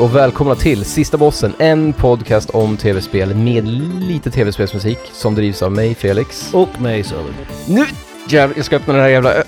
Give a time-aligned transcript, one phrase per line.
[0.00, 3.68] Och välkomna till Sista Bossen, en podcast om tv-spel med
[4.00, 6.54] lite tv-spelsmusik som drivs av mig, Felix.
[6.54, 7.34] Och mig Söder.
[7.68, 7.84] Nu
[8.28, 9.34] jävlar, jag ska öppna den här jävla...
[9.34, 9.42] ö-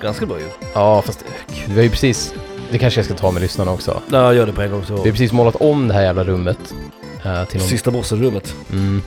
[0.00, 0.44] Ganska bra ju.
[0.74, 2.34] Ja, fast gud, vi har ju precis...
[2.70, 4.02] Det kanske jag ska ta med lyssnarna också.
[4.10, 4.92] Ja, gör det på en gång så.
[4.94, 6.74] Vi har precis målat om det här jävla rummet.
[7.24, 7.68] eh, till någon...
[7.68, 8.54] Sista bossen-rummet.
[8.72, 9.02] Mm.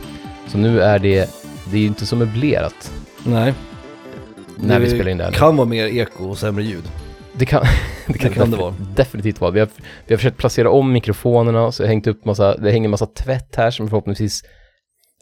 [0.47, 1.29] Så nu är det...
[1.71, 2.91] Det är ju inte så möblerat
[3.23, 3.53] Nej.
[4.55, 5.31] när vi spelar in det här.
[5.31, 6.83] kan vara mer eko och sämre ljud.
[7.33, 7.63] Det kan
[8.07, 8.73] det, kan Det kan det vara.
[8.95, 9.51] definitivt vara.
[9.51, 9.69] Vi har,
[10.07, 13.55] vi har försökt placera om mikrofonerna, så jag hängt upp massa, det hänger massa tvätt
[13.55, 14.41] här som förhoppningsvis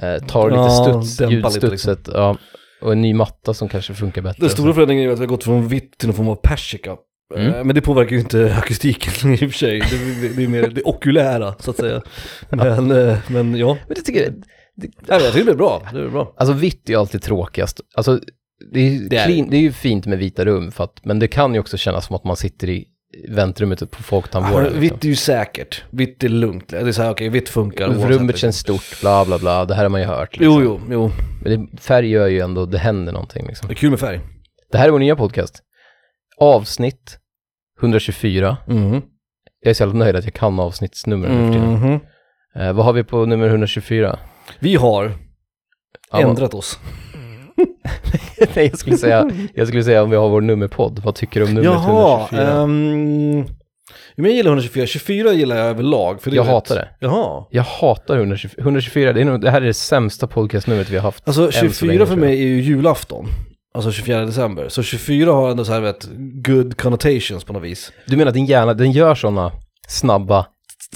[0.02, 0.70] eh, tar lite Ja,
[1.04, 2.10] studs, lite ljudstudset.
[2.14, 2.38] Ja,
[2.82, 4.40] och en ny matta som kanske funkar bättre.
[4.42, 6.36] Den stora förändringen är ju att vi har gått från vitt till någon form av
[6.36, 6.96] persika.
[7.36, 7.54] Mm.
[7.54, 9.80] Eh, Men det påverkar ju inte akustiken i och för sig.
[9.80, 12.02] Det, det, det är mer det okulära så att säga.
[12.50, 13.78] Men, eh, men ja.
[13.88, 14.34] Men jag tycker,
[14.82, 15.82] Nej, men jag tycker det är bra.
[15.94, 16.34] Det är bra.
[16.38, 17.80] alltså vitt är alltid tråkigast.
[17.96, 18.20] Alltså,
[18.72, 21.20] det är, Det är clean, det är ju fint med vita rum, för att, men
[21.20, 22.86] det kan ju också kännas som att man sitter i
[23.30, 24.72] väntrummet på folktandvården.
[24.74, 25.84] Ja, vitt är ju säkert.
[25.90, 26.68] Vitt är lugnt.
[26.70, 27.88] Det är så här, okej, vitt funkar.
[27.88, 28.10] liksom.
[28.10, 28.38] Rummet liksom.
[28.40, 30.38] känns stort, bla bla bla, det här har man ju hört.
[30.38, 30.64] Liksom.
[30.64, 31.12] Jo, jo, jo.
[31.44, 33.68] Men det, färg gör ju ändå, det händer någonting liksom.
[33.68, 34.20] Det är kul med färg.
[34.72, 35.64] Det här är vår nya podcast.
[36.38, 37.18] Avsnitt
[37.82, 38.58] 124.
[38.68, 39.02] Mhm.
[39.62, 41.74] Jag är så jävla nöjd att jag kan avsnittsnumren nu för tiden.
[41.74, 42.00] Mhm.
[42.56, 44.20] Eh, vad har vi på nummer 124?
[44.60, 45.12] Vi har
[46.12, 46.80] Ja, ändrat oss.
[48.56, 51.02] Nej, jag skulle, säga, jag skulle säga om vi har vår nummerpodd.
[51.04, 52.62] Vad tycker du om numret Jaha, 124?
[52.62, 53.46] um,
[54.16, 54.86] men jag gillar 124.
[54.86, 56.22] 24 gillar jag överlag.
[56.22, 56.90] För det jag hatar det.
[57.00, 57.46] Jaha.
[57.50, 58.62] Jag hatar 124.
[58.62, 61.28] 124, det, är nog, det här är det sämsta podcastnumret vi har haft.
[61.28, 63.28] Alltså än så 24 länge, för mig är ju julafton.
[63.74, 64.70] Alltså 24 december.
[64.70, 66.10] Så 24 har ändå så här vet,
[66.46, 67.92] good connotations på något vis.
[68.06, 69.52] Du menar att din hjärna, den gör sådana
[69.88, 70.46] snabba...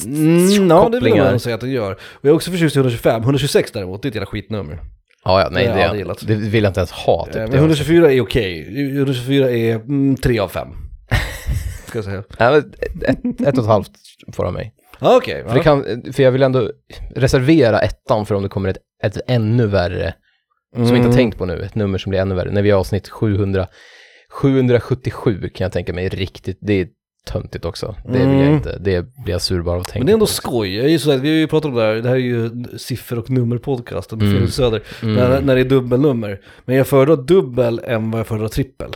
[0.06, 1.92] Mm, ja, det vill jag nog säga att den gör.
[1.92, 3.22] Och jag är också förtjust i 125.
[3.22, 4.80] 126 däremot, det är ett jävla skitnummer.
[5.26, 7.26] Ja, ja, nej, Det jag det, det vill jag inte ens ha.
[7.26, 8.96] Typ, Eh, Men 124 är okej.
[8.98, 10.68] 124 är mm, 3 av 5.
[11.88, 12.24] Ska jag säga.
[12.40, 13.92] Nej, men ett, ett och ett halvt
[14.34, 14.74] får av mig.
[15.00, 15.44] Ja, okej.
[15.48, 16.72] För, det kan, för jag vill ändå
[17.16, 20.14] reservera ettan för om det kommer ett, ett ännu värre,
[20.76, 22.52] som vi inte har tänkt på nu, ett nummer som blir ännu värre.
[22.52, 23.68] När vi har avsnitt 700,
[24.30, 26.88] 777 kan jag tänka mig riktigt, det är
[27.26, 27.96] töntigt också.
[28.06, 28.54] Det vill jag Mm.
[28.54, 30.32] inte, det blir jag sur bara av att tänka Men det är ändå på.
[30.32, 30.76] skoj.
[30.76, 32.20] Jag är ju så här, vi har ju pratat om det här, det här är
[32.20, 34.48] ju siffror och nummerpodcasten med Mm.
[34.48, 34.82] Söder.
[35.04, 35.16] Mm.
[35.16, 36.40] När, när det är dubbelnummer.
[36.66, 38.90] Men jag föredrar dubbel än vad jag föredrar trippel.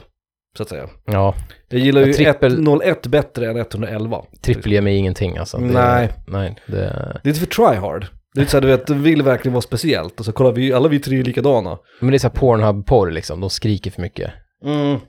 [0.57, 0.87] Så att säga.
[1.05, 1.35] Ja,
[1.69, 4.21] Jag gillar ju Ja, trippel- 101 bättre än 111.
[4.41, 5.57] trippel ger mig ingenting alltså.
[5.57, 6.09] Det, Nej.
[6.27, 6.73] Nej, det...
[7.23, 8.05] Det är lite för try hard.
[8.35, 10.19] Det är så här, du vet, det vill verkligen vara speciellt.
[10.19, 11.77] Och så kollar vi, alla vi tre är likadana.
[11.99, 14.31] Men det är så här Pornhub-porr liksom, de skriker för mycket.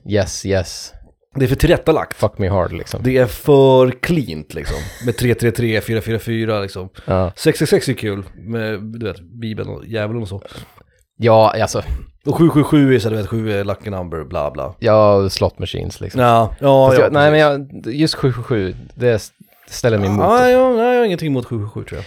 [0.09, 0.93] Yes, yes,
[1.39, 2.13] Det är för tillrättalagt.
[2.17, 2.99] fuck me hard liksom.
[3.03, 4.77] Det är för cleant liksom.
[5.05, 6.89] Med 333, 444 liksom.
[7.05, 10.41] Ja, 666 är kul med, du vet, bibeln och djävulen och så.
[11.17, 11.83] ja alltså,
[12.25, 14.75] Och 777 är så du vet, 7 är lucky number, bla bla.
[14.79, 16.21] ja, slot machines liksom.
[16.21, 17.03] Ja, ja, Fast ja.
[17.05, 19.31] jag, nej men jag, just 777, det
[19.69, 20.25] ställer mig emot.
[20.25, 22.05] Ja, ja, nej, jag har ingenting emot 777 tror jag.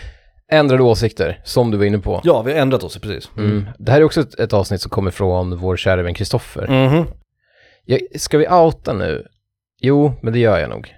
[0.59, 2.21] Ändrade åsikter, som du var inne på.
[2.25, 3.31] Ja, vi har ändrat oss precis.
[3.39, 3.67] Mm.
[3.79, 6.67] Det här är också ett, ett avsnitt som kommer från vår kära vän Kristoffer.
[6.69, 7.07] Mhm.
[7.85, 9.27] Jag, ska vi outa nu?
[9.81, 10.95] Jo, men det gör jag nog.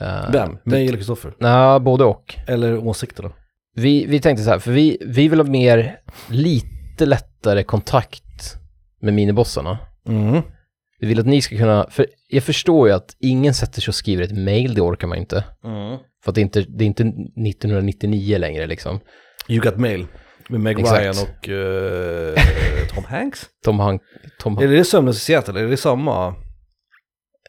[0.00, 0.58] Uh, Vem?
[0.64, 1.34] Mig eller Kristoffer?
[1.38, 2.34] Nej, både och.
[2.46, 3.32] Eller åsikterna?
[3.74, 8.56] Vi, vi tänkte så här, för vi, vi vill ha mer, lite lättare kontakt
[9.00, 9.78] med minibossarna.
[10.06, 10.42] Mhm.
[11.00, 13.94] Vi vill att ni ska kunna, för jag förstår ju att ingen sätter sig och
[13.94, 15.44] skriver ett mail, det orkar man inte.
[15.64, 15.98] Mm.
[16.24, 19.00] För att det är inte, det är inte 1999 längre liksom.
[19.48, 20.06] You got mail.
[20.50, 21.00] Med Meg Exakt.
[21.00, 22.34] Ryan och eh,
[22.94, 23.46] Tom Hanks?
[23.64, 24.02] Tom Hank,
[24.40, 25.60] Tom Är det Sömnlös i Seattle?
[25.60, 26.34] Är det samma?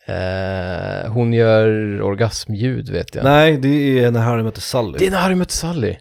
[0.08, 3.24] Eh, hon gör orgasmljud vet jag.
[3.24, 4.98] Nej, det är när Harry möter Sally.
[4.98, 5.96] Det är när Harry mötte Sally.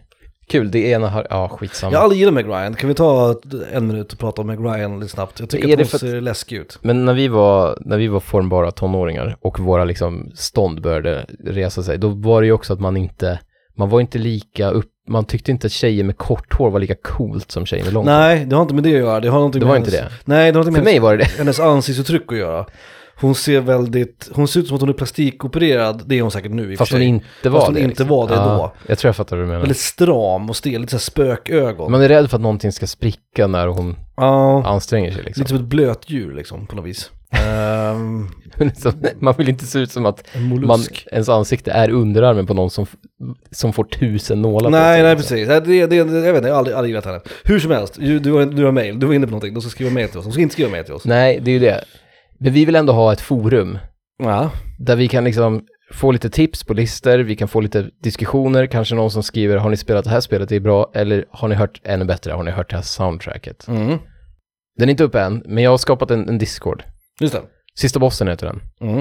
[0.47, 1.91] Kul, det är när Harry, ja skitsamma.
[1.93, 2.73] Jag har aldrig gillat Meg Ryan.
[2.73, 3.35] Kan vi ta
[3.71, 5.39] en minut och prata om Meg Ryan lite snabbt?
[5.39, 6.79] Jag tycker Är att det hon för ser läskig ut.
[6.81, 11.83] Men när vi, var, när vi var formbara tonåringar och våra liksom stånd började resa
[11.83, 13.39] sig, då var det ju också att man inte,
[13.77, 16.95] man var inte lika upp, man tyckte inte att tjejer med kort hår var lika
[16.95, 18.15] coolt som tjejer med långt hår.
[18.15, 19.19] Nej, det har inte med det att göra.
[19.19, 19.87] Det har Det med var hennes...
[19.93, 20.09] inte det.
[20.25, 21.37] Nej, det har inte För med mig var det det.
[21.37, 22.65] hennes ansiktsuttryck att göra.
[23.15, 26.51] Hon ser väldigt, hon ser ut som att hon är plastikopererad, det är hon säkert
[26.51, 27.81] nu i Fast hon inte var Fast hon det.
[27.81, 28.73] inte var det då.
[28.87, 29.59] Jag tror jag fattar vad du menar.
[29.59, 31.91] Väldigt stram och stel, lite såhär spökögon.
[31.91, 35.41] Man är rädd för att någonting ska spricka när hon Ja, anstränger sig liksom.
[35.41, 37.11] lite som ett blötdjur liksom på något vis.
[38.57, 40.79] Liksom, man vill inte se ut som att en man,
[41.11, 42.85] ens ansikte är underarmen på någon som,
[43.51, 45.35] som får tusen nålar på Nej, sig, nej liksom.
[45.37, 45.47] precis.
[45.47, 47.19] Det, det, det, jag vet inte, jag har aldrig, aldrig gillat henne.
[47.43, 49.61] Hur som helst, du, du, har, du har mail, du var inne på någonting, de
[49.61, 51.05] ska skriva mail till oss, de ska inte skriva mail till oss.
[51.05, 51.83] Nej, det är ju det.
[52.39, 53.77] Men vi vill ändå ha ett forum
[54.23, 54.51] Ja.
[54.79, 58.95] där vi kan liksom få lite tips på listor, vi kan få lite diskussioner, kanske
[58.95, 61.55] någon som skriver har ni spelat det här spelet, det är bra, eller har ni
[61.55, 63.67] hört ännu bättre, har ni hört det här soundtracket?
[63.67, 63.97] Mm.
[64.77, 66.83] Den är inte uppe än, men jag har skapat en, en Discord.
[67.19, 67.41] Just det.
[67.75, 68.61] Sista bossen heter den.
[68.89, 68.99] Mm.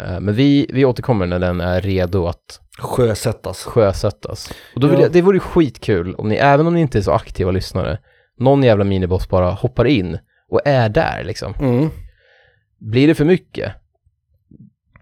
[0.00, 3.64] Eh, Men vi, vi återkommer när den är redo att Sjösättas.
[3.64, 4.52] sjösättas.
[4.74, 5.02] Och då vill Ja.
[5.04, 7.98] jag, det vore ju skitkul om ni, även om ni inte är så aktiva lyssnare,
[8.38, 10.18] någon jävla miniboss bara hoppar in
[10.48, 11.54] och är där liksom.
[11.60, 11.88] Mm.
[12.78, 13.72] Blir det för mycket?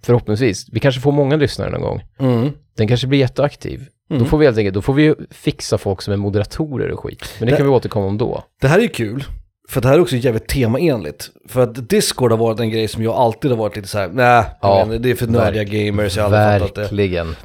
[0.03, 0.67] Förhoppningsvis.
[0.73, 2.03] Vi kanske får många lyssnare någon gång.
[2.19, 2.51] Mm.
[2.77, 3.87] Den kanske blir jätteaktiv.
[4.11, 4.23] Mm.
[4.23, 7.01] Då får vi helt enkelt, då får vi ju fixa folk som är moderatorer och
[7.01, 7.35] skit.
[7.39, 8.45] Men det Det- kan vi återkomma om då.
[8.61, 9.25] Det här är ju kul,
[9.71, 11.31] för det här är också jävligt temaenligt.
[11.49, 14.09] För att Discord har varit en grej som jag alltid har varit lite så här,
[14.09, 16.97] nej, Ja, det är för nördiga gamers, jag har aldrig fattat det.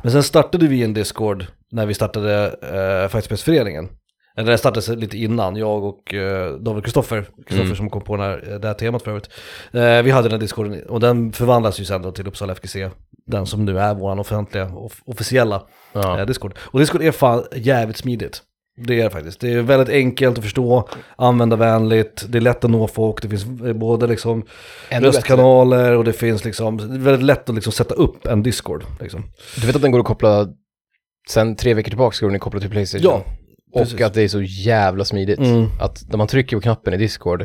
[0.03, 2.55] Men sen startade vi en Discord när vi startade
[3.03, 3.89] uh, Fightspelsföreningen.
[4.37, 7.75] Eller den startade lite innan, jag och eh, David Kristoffer, Kristoffer Mm.
[7.75, 9.29] som kom på här, det här temat förut.
[9.73, 12.75] Eh, vi hade den här discorden och den förvandlas ju sen då till Uppsala FGC,
[13.27, 15.61] den som nu är vår offentliga, off- officiella
[15.93, 16.19] Ja.
[16.19, 16.53] eh, Discord.
[16.59, 18.41] Och Discord är fan jävligt smidigt.
[18.77, 19.39] Det är det faktiskt.
[19.39, 23.45] Det är väldigt enkelt att förstå, användarvänligt, det är lätt att nå folk, det finns
[23.75, 24.31] både liksom
[24.89, 25.07] Ännu bättre.
[25.17, 28.83] röstkanaler och det finns liksom, det är väldigt lätt att liksom sätta upp en Discord.
[29.01, 29.23] Liksom.
[29.61, 30.47] Du vet att den går att koppla,
[31.29, 33.03] sen tre veckor tillbaka ska den koppla till Playstation.
[33.11, 33.23] Ja,
[33.73, 34.01] Och precis.
[34.01, 35.39] att det är så jävla smidigt.
[35.39, 35.65] Mm.
[35.81, 37.41] Att när man trycker på knappen i Discord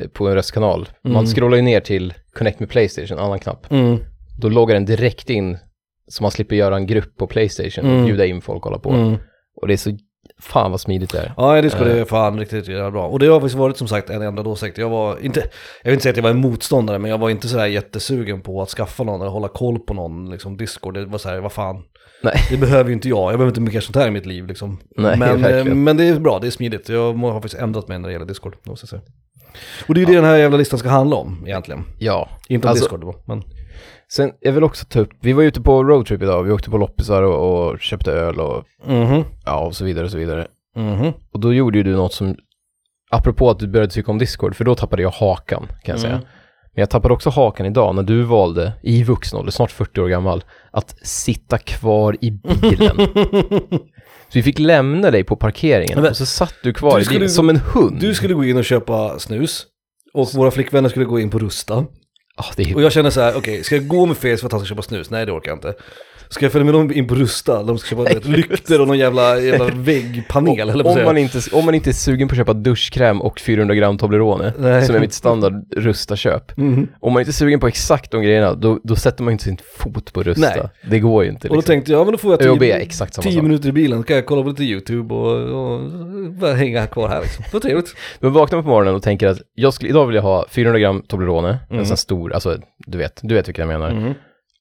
[0.00, 1.14] eh, på en röstkanal, Mm.
[1.14, 3.70] man scrollar ju ner till Connect med Playstation, en annan knapp.
[3.72, 3.98] Mm.
[4.40, 5.58] Då loggar den direkt in
[6.08, 8.04] så man slipper göra en grupp på Playstation och Mm.
[8.06, 9.16] bjuda in folk och hålla på.
[9.60, 9.90] Och det är så,
[10.40, 11.32] fan vad smidigt det är.
[11.36, 11.96] Ja, Discord Eh.
[12.00, 13.06] är fan riktigt, jävla bra.
[13.08, 14.78] Och det har faktiskt varit som sagt en enda åsikt.
[14.78, 15.40] Jag var inte,
[15.82, 18.40] jag vill inte säga att jag var en motståndare, men jag var inte sådär jättesugen
[18.40, 20.94] på att skaffa någon eller hålla koll på någon, liksom Discord.
[20.94, 21.82] Det var såhär, vad fan.
[22.22, 22.34] Nej.
[22.50, 24.78] Det behöver ju inte jag, jag behöver inte mycket sånt här i mitt liv liksom.
[24.96, 25.84] Nej, men, eh, verkligen.
[25.84, 26.88] men det är bra, det är smidigt.
[26.88, 29.02] Jag har faktiskt ändrat mig när det gäller Discord, måste jag säga.
[29.88, 31.84] Och det är ju det den här jävla listan ska handla om egentligen.
[31.98, 32.28] Ja.
[32.48, 33.42] Inte om Alltså- Discord då, men...
[34.12, 36.78] Sen, jag vill också ta upp, vi var ute på roadtrip idag, vi åkte på
[36.78, 40.46] loppisar och, och köpte öl och, Mhm, ja, och så vidare och så vidare.
[40.76, 41.12] mhm.
[41.32, 42.36] Och då gjorde ju du något som,
[43.10, 46.12] apropå att du började tycka om Discord, för då tappade jag hakan kan jag säga.
[46.14, 46.24] Mm.
[46.74, 50.08] Men jag tappade också hakan idag när du valde, i vuxen ålder, snart 40 år
[50.08, 52.96] gammal, att sitta kvar i bilen.
[54.28, 57.08] så vi fick lämna dig på parkeringen Men- och så satt du kvar Du i
[57.08, 58.00] bilen skulle- som en hund.
[58.00, 59.66] Du skulle gå in och köpa snus.
[60.14, 61.84] Och våra flickvänner skulle gå in på Rusta.
[62.40, 64.46] Ah, det är Och jag känner så här, okej, ska jag gå med Felix för
[64.46, 65.10] att han ska köpa snus?
[65.10, 65.74] Nej, det orkar jag inte.
[66.30, 67.62] Ska jag följa med dem in på Rusta?
[67.62, 71.64] De ska köpa vet, lyktor och någon jävla, jävla väggpanel, eller om, man inte, om
[71.64, 74.86] man inte är sugen på att köpa duschkräm och 400 gram Toblerone, Nej.
[74.86, 76.56] som är mitt standard Rusta-köp.
[76.56, 76.88] Mhm.
[77.00, 79.58] Om man inte är sugen på exakt de grejerna, då, då sätter man inte sin
[79.76, 80.40] fot på Rusta.
[80.56, 80.68] Nej.
[80.90, 81.48] Det går ju inte.
[81.48, 81.72] Och då Liksom.
[81.72, 83.42] tänkte jag, men då får jag tio, exakt samma tio sak.
[83.42, 85.80] minuter i bilen, kan jag kolla på lite YouTube och, och
[86.32, 87.44] bara hänga kvar här liksom.
[87.52, 87.94] Vad trevligt.
[88.20, 90.78] Men vaknar man på morgonen och tänker att jag skulle, idag vill jag ha 400
[90.80, 91.80] gram Toblerone, Mm.
[91.80, 93.90] en sån stor, alltså du vet, du vet vilka jag menar.
[93.94, 94.14] Mhm.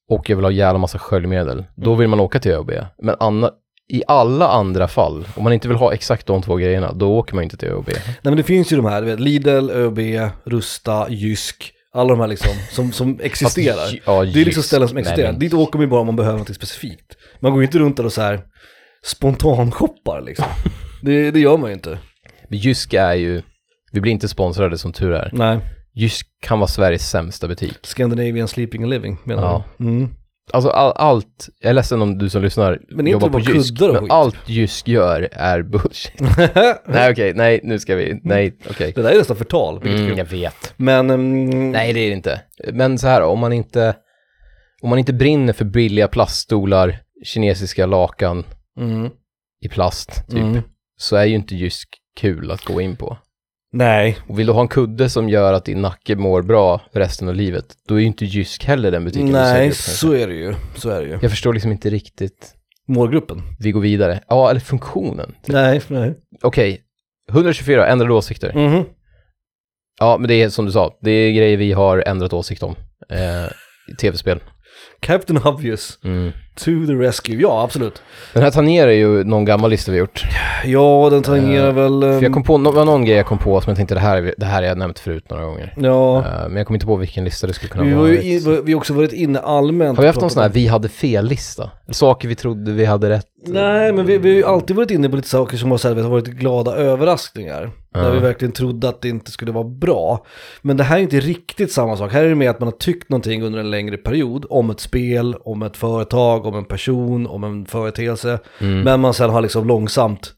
[0.10, 1.66] Och jag vill ha jävla massa sköljmedel.
[1.76, 2.00] Då Mm.
[2.00, 2.72] vill man åka till ÖoB.
[3.02, 3.52] Men anna,
[3.94, 7.36] i alla andra fall, om man inte vill ha exakt de två grejerna, då åker
[7.36, 7.88] man inte till ÖoB.
[7.88, 10.00] Nej men det finns ju de här, du vet, Lidl, ÖoB,
[10.46, 13.76] Rusta, Jysk, alla de här liksom som, som existerar.
[13.78, 15.32] Fast, ja, Det är liksom ställen som nej, existerar.
[15.32, 17.16] men- Dit åker man ju bara om man behöver något specifikt.
[17.40, 18.42] Man går ju inte runt där och så här
[19.06, 20.46] spontanshoppar liksom.
[21.02, 22.00] Det, det gör man ju inte.
[22.50, 23.42] Men Jysk är ju,
[23.92, 25.30] vi blir inte sponsrade som tur är.
[25.34, 25.60] Nej.
[25.98, 27.78] Jysk kan vara Sveriges sämsta butik.
[27.84, 29.64] Scandinavian sleeping and living menar Ja.
[29.78, 29.86] du?
[29.86, 30.10] Mm.
[30.54, 33.96] Alltså all, allt, jag är ledsen om du som lyssnar Men jobbar på Jysk, men
[33.96, 34.12] skit.
[34.12, 36.20] allt Jysk gör är bullshit.
[36.86, 38.92] nej okej, nej nu ska vi, nej okej.
[38.96, 40.74] Det där är nästan förtal, Mm, jag vet.
[40.78, 42.42] Men, mm, Nej det är det inte.
[42.74, 43.96] Men så här om man inte,
[44.82, 48.44] om man inte brinner för billiga plaststolar, kinesiska lakan
[48.80, 49.10] mm,
[49.62, 50.62] i plast typ, mm.
[50.98, 51.90] så är ju inte Jysk
[52.20, 53.18] kul att gå in på.
[53.74, 57.28] Nej, Och vill du ha en kudde som gör att din nacke mår bra resten
[57.28, 60.14] av livet, då är ju inte Jysk heller den butiken du nej söker upp, så
[60.14, 60.56] är det ju.
[60.76, 61.20] Så är det ju.
[61.22, 62.54] Jag förstår liksom inte riktigt.
[62.88, 63.42] Målgruppen?
[63.60, 64.20] Vi går vidare.
[64.28, 65.36] Ja, eller funktionen.
[65.46, 66.16] Nej, nej.
[66.42, 66.82] Okej,
[67.32, 68.54] 124 ändrade åsikter.
[68.56, 68.86] Mhm.
[70.00, 72.76] Ja, men det är som du sa, det är grejer vi har ändrat åsikt om.
[73.10, 73.46] Eh,
[73.92, 74.40] i Tv-spel.
[75.00, 76.32] Captain Obvious, Mm.
[76.56, 77.42] to the rescue.
[77.42, 78.02] Ja, absolut.
[78.34, 80.24] Den här tangerar ju någon gammal lista vi gjort.
[80.66, 82.02] Ja, den tangerar Eh, väl...
[82.02, 83.96] För jag ehm, kom på, det var någon grej jag kom på som jag tänkte
[83.96, 85.74] det här, det här har jag nämnt förut några gånger.
[85.78, 88.10] Ja, Eh, men jag kom inte på vilken lista det skulle kunna vi vara.
[88.10, 90.68] ju in, vi har också varit inne allmänt Har vi haft någon sån här vi
[90.68, 91.72] hade fel-lista?
[91.90, 93.26] Saker vi trodde vi hade rätt?
[93.46, 96.26] Nej, men vi, vi har ju alltid varit inne på lite saker som har varit
[96.28, 97.72] glada överraskningar.
[97.98, 98.12] Där Ja.
[98.12, 100.26] vi verkligen trodde att det inte skulle vara bra.
[100.62, 102.12] Men det här är inte riktigt samma sak.
[102.12, 104.46] Här är det mer att man har tyckt någonting under en längre period.
[104.50, 108.40] Om ett spel, om ett företag, om en person, om en företeelse.
[108.62, 108.82] Mm.
[108.82, 110.34] Men man sen har liksom långsamt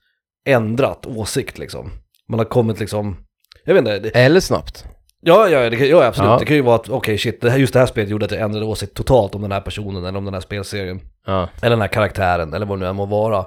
[0.48, 1.92] ändrat åsikt liksom.
[2.30, 3.16] Man har kommit liksom,
[3.66, 4.86] jag vet inte, det, Eller snabbt.
[5.22, 6.30] Ja, ja, det kan, ja absolut.
[6.30, 6.38] Ja.
[6.40, 8.32] Det kan ju vara att, okej shit, det här, just det här spelet gjorde att
[8.32, 11.00] jag ändrade åsikt totalt om den här personen eller om den här spelserien.
[11.28, 11.50] Ja.
[11.62, 13.46] Eller den här karaktären, eller vad det nu än må vara.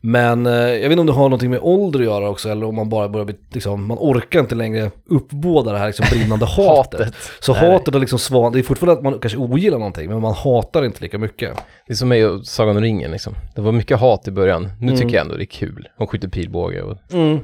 [0.00, 2.66] Men eh, jag vet inte om det har någonting med ålder att göra också, eller
[2.66, 6.46] om man bara börjar bli, liksom, man orkar inte längre uppbåda det här liksom brinnande
[6.56, 7.00] hatet.
[7.00, 7.14] Hatet.
[7.40, 7.70] Så Nej.
[7.72, 10.84] hatet har liksom svan, det är fortfarande att man kanske ogillar någonting, men man hatar
[10.84, 11.56] inte lika mycket.
[11.86, 13.34] Det är som mig och Sagan om ringen liksom.
[13.54, 14.62] Det var mycket hat i början.
[14.80, 14.96] Nu Mm.
[14.98, 15.88] tycker jag ändå det är kul.
[15.96, 17.38] Hon skjuter pilbåge och Mm.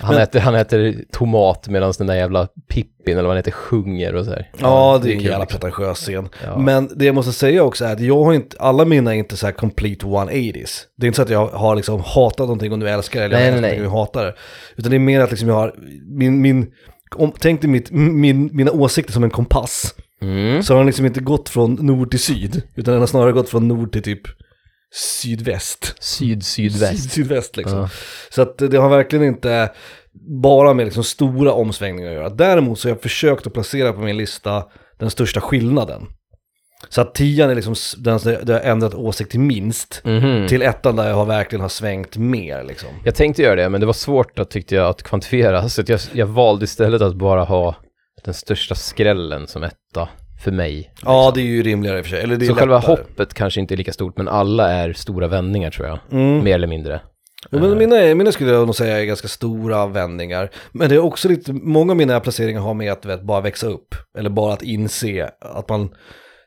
[0.00, 3.50] Han, Men- äter, han äter tomat medan den där jävla Pippin eller vad han heter
[3.50, 4.50] sjunger och så här.
[4.60, 6.28] Ja, det är en jävla pretentiös scen.
[6.44, 6.58] Ja.
[6.58, 9.36] Men det jag måste säga också är att jag har inte, alla mina är inte
[9.36, 10.70] så här complete 180s.
[10.96, 13.36] Det är inte så att jag har liksom hatat någonting och nu älskar det, eller
[13.36, 13.86] Nej, jag älskar nej.
[13.86, 14.34] och hatar det.
[14.76, 15.74] Utan det är mer att liksom jag har,
[16.18, 16.66] min, min,
[17.16, 19.94] om, tänk dig mitt, min, mina åsikter som en kompass.
[20.22, 20.62] Mm.
[20.62, 23.48] Så har den liksom inte gått från nord till syd, utan den har snarare gått
[23.48, 24.20] från nord till typ
[24.94, 25.94] sydväst.
[26.00, 27.02] Syd, sydväst.
[27.02, 27.78] Syd, sydväst liksom.
[27.78, 27.88] Ja.
[28.30, 29.70] Så att det har verkligen inte
[30.42, 32.28] bara med liksom stora omsvängningar att göra.
[32.28, 34.64] Däremot så har jag försökt att placera på min lista
[34.98, 36.02] den största skillnaden.
[36.88, 40.48] Så att tian är liksom den där jag har ändrat åsikt till minst, Mhm.
[40.48, 42.88] till ettan där jag har verkligen har svängt mer liksom.
[43.04, 45.68] Jag tänkte göra det, men det var svårt att, tyckte jag, att kvantifiera.
[45.68, 47.74] Så att jag, jag valde istället att bara ha
[48.24, 50.08] den största skrällen som etta
[50.42, 50.92] för mig.
[51.02, 52.20] Ja, det är ju rimligare i och för sig.
[52.22, 52.96] Eller det är Så själva lättare.
[52.96, 55.98] hoppet kanske inte är lika stort, men alla är stora vändningar tror jag.
[56.12, 56.44] Mm.
[56.44, 57.00] Mer eller mindre.
[57.50, 60.50] Ja, men mina, mina skulle jag nog säga är ganska stora vändningar.
[60.72, 63.66] Men det är också lite, många av mina placeringar har med att vet, bara växa
[63.66, 63.94] upp.
[64.18, 65.88] Eller bara att inse att man,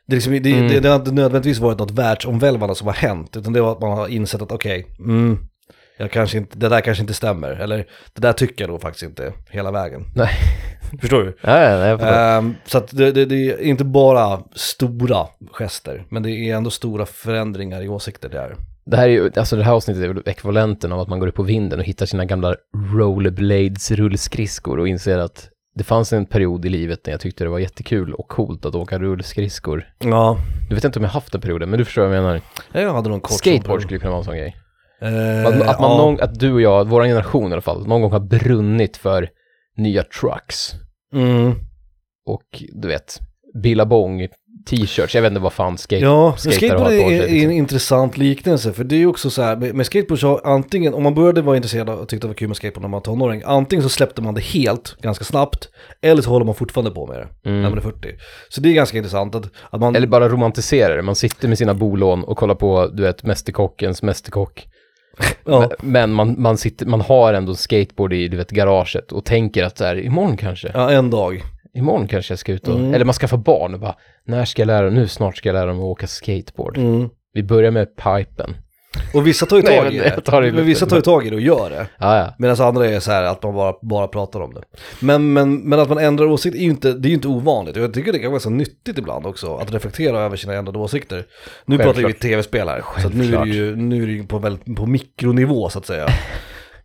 [0.06, 0.68] det, är liksom, det, Mm.
[0.68, 3.36] det, det har inte nödvändigtvis varit något världsomvälvande som har hänt.
[3.36, 5.38] Utan det var att man har insett att okej, mm,
[5.98, 7.50] jag kanske inte, det där kanske inte stämmer.
[7.50, 7.76] Eller
[8.14, 10.02] det där tycker jag nog faktiskt inte hela vägen.
[10.16, 10.30] Nej.
[11.00, 11.36] Förstår du?
[11.40, 12.38] Ja, ja, nej, jag fattar.
[12.38, 16.70] Ehm, så att det, det, det är inte bara stora gester, men det är ändå
[16.70, 18.54] stora förändringar i åsikter där.
[18.86, 21.26] Det här är ju, alltså det här avsnittet är väl ekvivalenten av att man går
[21.26, 22.54] upp på vinden och hittar sina gamla
[22.94, 27.50] rollerblades rullskridskor och inser att det fanns en period i livet när jag tyckte det
[27.50, 29.86] var jättekul och coolt att åka rullskridskor.
[29.98, 30.38] Ja,
[30.68, 32.40] Du vet inte om jag haft den perioden, men du förstår vad jag menar.
[32.72, 34.56] jag hade någon kort Skateboard skulle kunna vara en sån grej.
[35.00, 35.96] Eh, Att, att, man ja.
[35.96, 39.28] någon, att du och jag, vår generation i alla fall, någon gång har brunnit för
[39.76, 40.74] nya trucks.
[41.12, 41.54] Mm.
[42.26, 43.20] Och du vet,
[43.62, 44.28] Billabong,
[44.70, 46.02] t-shirts, jag vet inte vad fan skate...
[46.02, 47.50] Ja, skateboard är, är en liksom.
[47.50, 51.02] intressant liknelse, för det är ju också så här, med, med skateboard så antingen, om
[51.02, 53.42] man började vara intresserad och tyckte det var kul med skateboard när man var tonåring,
[53.44, 55.68] antingen så släppte man det helt, ganska snabbt,
[56.02, 58.08] eller så håller man fortfarande på med det när man är 40.
[58.48, 59.96] Så det är ganska intressant att, att man...
[59.96, 64.02] Eller bara romantisera det, man sitter med sina bolån och kollar på, du vet, Mästerkockens
[64.02, 64.68] Mästerkock.
[65.44, 69.64] Ja, Men man, man, sitter, man har ändå skateboard i, du vet, garaget och tänker
[69.64, 71.42] att så här, imorgon kanske, ja, en dag.
[71.74, 72.94] imorgon kanske jag ska ut och, Mm.
[72.94, 73.94] eller man skaffar barn och bara,
[74.24, 76.78] när ska jag lära nu snart ska jag lära dem att åka skateboard.
[76.78, 77.08] Mm.
[77.32, 78.56] Vi börjar med pipen.
[79.14, 80.52] Och vissa tar ju tag men i det det.
[80.52, 81.86] Men vissa tar ju tag i det och gör det.
[81.98, 82.34] Ja, ja.
[82.38, 84.62] Medan andra är så här att man bara, bara pratar om det.
[85.00, 87.76] Men, men, men att man ändrar åsikt är ju inte, det är ju inte ovanligt.
[87.76, 91.24] Jag tycker det kan vara så nyttigt ibland också, att reflektera över sina ändrade åsikter.
[91.64, 92.22] Nu pratar vi Självklart.
[92.22, 93.46] tv-spel här, så nu är det Självklart.
[93.46, 96.08] ju, nu är det ju på, väldigt, på mikronivå så att säga.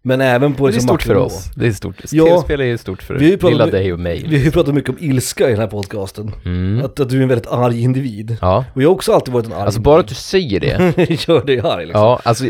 [0.04, 1.52] Men även på Det är liksom stort för oss.
[1.56, 1.96] Det är stort.
[2.12, 2.26] Ja.
[2.26, 4.26] Tv-spel är ju stort för Vi ju lilla med- dig och mig.
[4.28, 6.32] Vi har ju pratat mycket om ilska i den här podcasten.
[6.46, 6.86] Mm.
[6.86, 8.38] Att, att du är en väldigt arg individ.
[8.42, 10.98] Ja, Och jag har också alltid varit en arg alltså bara att du säger det.
[11.28, 12.02] Gör dig arg liksom.
[12.02, 12.46] Ja, alltså,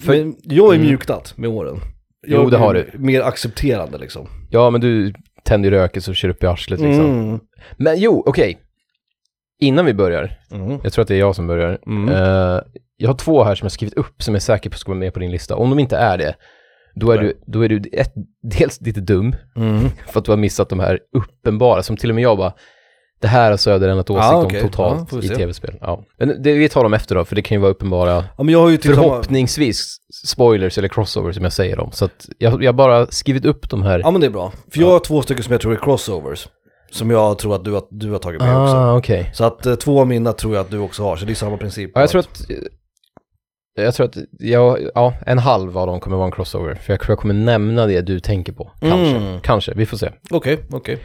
[0.00, 0.86] för, Men jag är Mm.
[0.86, 1.80] mjuknat med åren.
[2.26, 2.90] Jo, Jag det är har du.
[2.94, 4.28] Mer accepterande liksom.
[4.50, 5.12] ja men du
[5.44, 7.04] tänder röken så kör upp i arslet liksom.
[7.24, 7.40] Mm.
[7.76, 8.58] Men jo, okej.
[9.60, 10.78] Innan vi börjar, Mm.
[10.82, 11.70] jag tror att det är jag som börjar.
[12.08, 12.60] Eh,
[12.96, 14.98] jag har två här som jag skrivit upp som jag är säker på ska vara
[14.98, 15.56] med på din lista.
[15.56, 16.34] Om de inte är det,
[16.94, 19.88] då är, du, då är du ett, dels lite dum, Mm.
[20.12, 22.52] för att du har missat de här uppenbara, som till och med jag bara,
[23.20, 24.58] det här har Söder ändrat åsikt Ah, om okej.
[24.58, 25.74] Ja, totalt vi i tv-spel.
[25.80, 26.04] Ja.
[26.18, 28.78] Men det vi tar dem efter då, för det kan ju vara uppenbara, Ja, ju
[28.78, 29.96] förhoppningsvis,
[30.26, 31.90] spoilers eller crossovers som jag säger dem.
[31.92, 33.98] Så att jag jag har bara skrivit upp de här.
[33.98, 34.52] Ja men det är bra.
[34.72, 36.48] För jag har två stycken som jag tror är crossovers.
[36.90, 38.74] Som jag tror att du har, du har tagit med också.
[38.74, 39.30] ah, okej.
[39.34, 41.34] Så att eh, två av mina tror jag att du också har, så det är
[41.34, 41.90] samma princip.
[41.94, 42.40] Ja, jag tror att,
[43.74, 46.74] jag tror att, jag, ja, en halv av dem kommer vara en crossover.
[46.74, 48.70] För jag tror jag kommer nämna det du tänker på.
[48.80, 49.40] Kanske, Mm.
[49.40, 50.10] kanske, vi får se.
[50.30, 50.98] Okej, okej.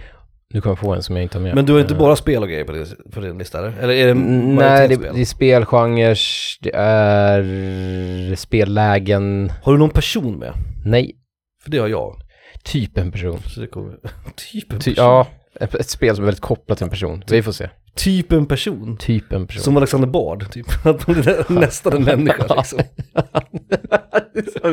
[0.53, 1.55] Nu kommer jag få en som jag inte har med.
[1.55, 3.73] Men du har inte Eh, bara spel och grejer på din, på din lista eller?
[3.79, 5.15] Eller är det Nej, det, majoritetsspel?
[5.15, 6.17] det är spelgenrer,
[6.61, 10.53] det är spellägen, Har du någon person med?
[10.85, 11.15] nej,
[11.63, 12.15] För det har jag.
[12.63, 13.39] typ en person.
[13.45, 13.91] Så det kommer...
[14.51, 15.05] typ en Ty, person?
[15.05, 15.27] ja,
[15.59, 17.23] ett, ett spel som är väldigt kopplat till en person.
[17.29, 17.69] Vi får se.
[17.97, 18.97] Typ en person?
[18.97, 19.63] Typ en person.
[19.63, 20.67] Som Alexander Bard, typ.
[20.85, 22.79] Att man är nästan en människa liksom.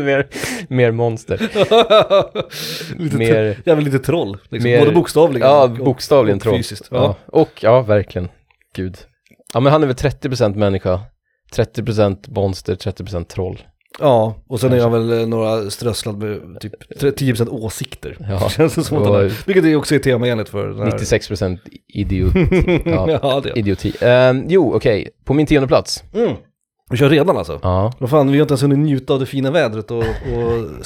[0.05, 0.27] mer,
[0.69, 1.39] mer monster.
[2.99, 4.71] lite Mer- Jag vill lite troll, liksom.
[4.71, 6.57] mer- både bokstavligen Ja, och, bokstavligen och troll.
[6.57, 6.89] fysiskt.
[6.91, 6.97] Ja.
[6.97, 7.17] Ja.
[7.41, 8.29] Och, ja, verkligen.
[8.77, 8.97] Gud.
[9.55, 11.01] Ja, men han är väl 30% människa,
[11.57, 13.63] 30% monster, 30% troll.
[14.01, 18.17] Ja, och sen är jag väl eh, några strösslad med typ 10% åsikter.
[18.29, 18.49] Ja.
[18.49, 20.99] Känns det som att har, vilket är också är temaenligt för den här.
[20.99, 21.59] 96%
[21.89, 22.83] idioti.
[22.91, 23.93] Ja, ja, det idioti.
[24.01, 25.09] Ehm, jo, okej.
[25.25, 26.05] På min tionde plats.
[26.15, 26.33] mm.
[26.91, 27.61] Vi kör redan alltså?
[27.63, 30.05] Ja, Vad fan, vi har inte ens hunnit njuta av det fina vädret och, och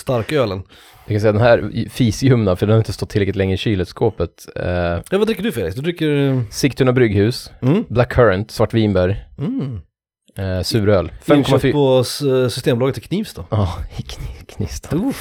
[0.00, 0.62] starkölen.
[1.06, 4.46] jag kan säga den här fisljumna, för den har inte stått tillräckligt länge i kylskåpet.
[4.58, 4.64] Uh,
[5.10, 5.76] Ja, vad dricker du Felix?
[5.76, 6.42] Du dricker...
[6.50, 7.84] Sigtuna brygghus, Mm.
[7.88, 9.80] Black Currant, svartvinbär, Mm.
[10.40, 11.12] Uh, suröl.
[11.26, 11.72] Inköpt 5,4.
[11.72, 13.44] på s- Systembolaget i Knivsta.
[13.50, 14.96] Ja, i kni- Knivsta.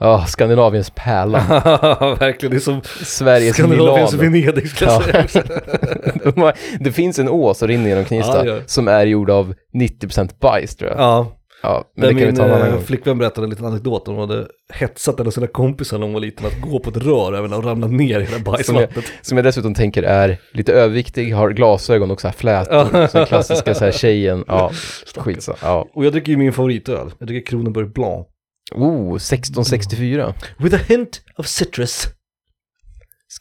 [0.00, 1.38] Ja, Skandinaviens pärla.
[2.20, 4.30] Verkligen, det är som Sveriges Skandinaviens Milano.
[4.30, 5.28] Venedig skulle jag Ja.
[5.28, 6.52] säga.
[6.80, 8.70] Det finns en å som rinner genom Knivsta Ja, gör det.
[8.70, 11.00] som är gjord av 90% bajs tror jag.
[11.00, 12.82] Ja, Ja, men det men kan vi min ta en annan eh, gång.
[12.82, 14.06] flickvän berättade en liten anekdot.
[14.06, 16.96] Hon hade hetsat en av sina kompisar när hon var liten att gå på ett
[16.96, 19.04] rör även och ramla ner i hela bajsvattnet.
[19.22, 23.06] Som jag dessutom tänker är lite överviktig, har glasögon och så här flätor.
[23.06, 24.44] Så klassiska så här tjejen.
[24.46, 24.70] Ja,
[25.16, 25.56] skitsa.
[25.62, 25.88] Ja.
[25.94, 27.12] Och jag dricker ju min favoritöl.
[27.18, 28.26] Jag dricker Kronenburg Blanc.
[28.74, 30.34] Oh, 1664.
[30.58, 32.06] With a hint of citrus.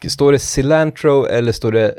[0.08, 1.96] Står det cilantro eller står det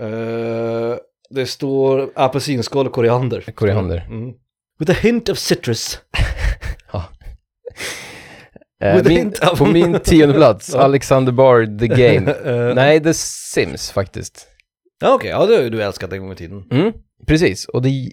[0.00, 0.96] Eh,
[1.30, 3.44] det står apelsinskal och koriander.
[3.54, 4.06] Koriander.
[4.10, 4.32] Mm.
[4.82, 5.98] With a hint of citrus.
[8.82, 12.30] eh, With a min, of- på min tionde plats, Alexander Bard, The Game.
[12.44, 14.46] Eh, Nej, The Sims faktiskt.
[15.00, 16.64] Ja okej, ja det har ju du älskat en gång i tiden.
[16.70, 16.92] Mm,
[17.26, 18.10] precis, och det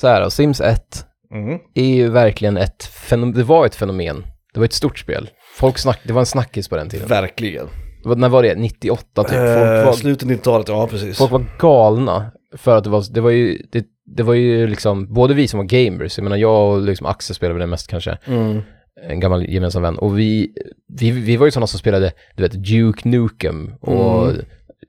[0.00, 1.58] så här då, Sims 1 Mm.
[1.74, 4.26] är ju verkligen ett fenomen, det var ett fenomen.
[4.54, 5.30] Det var ett stort spel.
[5.54, 7.08] Folk snack, det var en snackis på den tiden.
[7.08, 7.68] Verkligen.
[8.16, 8.54] När var det?
[8.54, 9.30] 98 typ?
[9.30, 11.18] Folk Eh, var, slutet 90-talet, ja precis.
[11.18, 12.30] folk var galna.
[12.56, 15.58] För att det var, det var ju, det, det var ju liksom, både vi som
[15.58, 18.60] var gamers, jag menar jag och liksom Axel spelade det mest kanske, Mm.
[19.08, 19.98] en gammal gemensam vän.
[19.98, 20.52] Och vi,
[20.98, 24.40] vi, vi var ju sådana som spelade, du vet, Duke Nukem och Mm.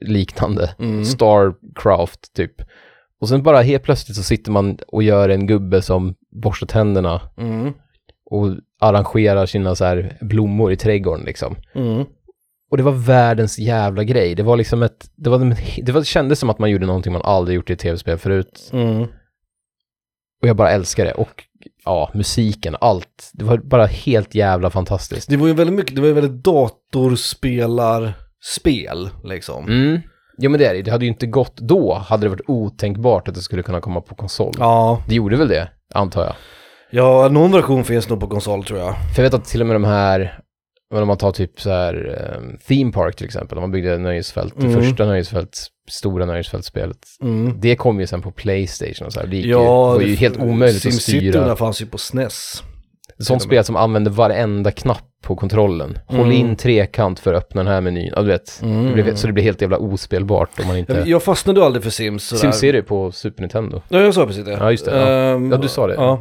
[0.02, 0.76] liknande.
[0.80, 1.06] Mm.
[1.06, 2.62] Starcraft typ.
[3.22, 7.22] Och sen bara helt plötsligt så sitter man och gör en gubbe som borstar tänderna
[7.38, 7.74] Mm.
[8.26, 8.48] och
[8.80, 11.56] arrangerar sina så här blommor i trädgården liksom.
[12.72, 14.36] Och det var världens jävla grej.
[14.36, 15.40] Det var liksom ett, det, var,
[15.84, 18.18] det, var, det kändes som att man gjorde någonting man aldrig gjort i ett tv-spel
[18.18, 18.70] förut.
[18.74, 19.02] Mm.
[20.42, 21.12] Och jag bara älskar det.
[21.14, 21.44] Och
[21.86, 23.30] ja, musiken, allt.
[23.34, 25.30] Det var bara helt jävla fantastiskt.
[25.30, 29.68] Det var ju väldigt mycket, det var ju väldigt datorspelarspel liksom.
[29.68, 30.00] Mm.
[30.38, 30.82] Jo men det är det.
[30.82, 34.02] Det hade ju inte gått då, hade det varit otänkbart att det skulle kunna komma
[34.02, 34.54] på konsol.
[34.60, 36.34] Ja, Det gjorde väl det, antar jag.
[36.92, 38.96] ja, någon version finns nog på konsol tror jag.
[39.16, 40.40] För jag vet att till och med de här,
[40.92, 43.98] men om man tar typ så här um, Theme Park till exempel, om man byggde
[43.98, 44.82] nöjesfält, det Mm.
[44.82, 47.60] första nöjesfält, stora nöjesfältsspelet, Mm.
[47.62, 49.28] det kom ju sen på Playstation och så här.
[49.28, 49.58] Det, gick ju, Ja,
[49.94, 51.46] det var ju helt omöjligt att styra.
[51.48, 52.64] där fanns ju på SNES.
[53.20, 56.00] Ett sånt spel som använde varenda knapp på kontrollen.
[56.08, 56.32] Håll Mm.
[56.32, 58.12] in trekant för att öppna den här menyn.
[58.16, 58.62] Ja, du vet.
[58.64, 58.86] Mm.
[58.86, 61.04] Det blev, så det blir helt jävla ospelbart om man inte...
[61.06, 62.24] Jag, fastnade ju aldrig för Sims.
[62.24, 62.40] sådär.
[62.42, 63.82] SimSerie på Super Nintendo.
[63.90, 64.52] Ja, jag sa precis det.
[64.52, 65.08] Ja, just det, ja.
[65.10, 65.94] Ehm, Ja, du sa det.
[65.94, 66.20] Ja.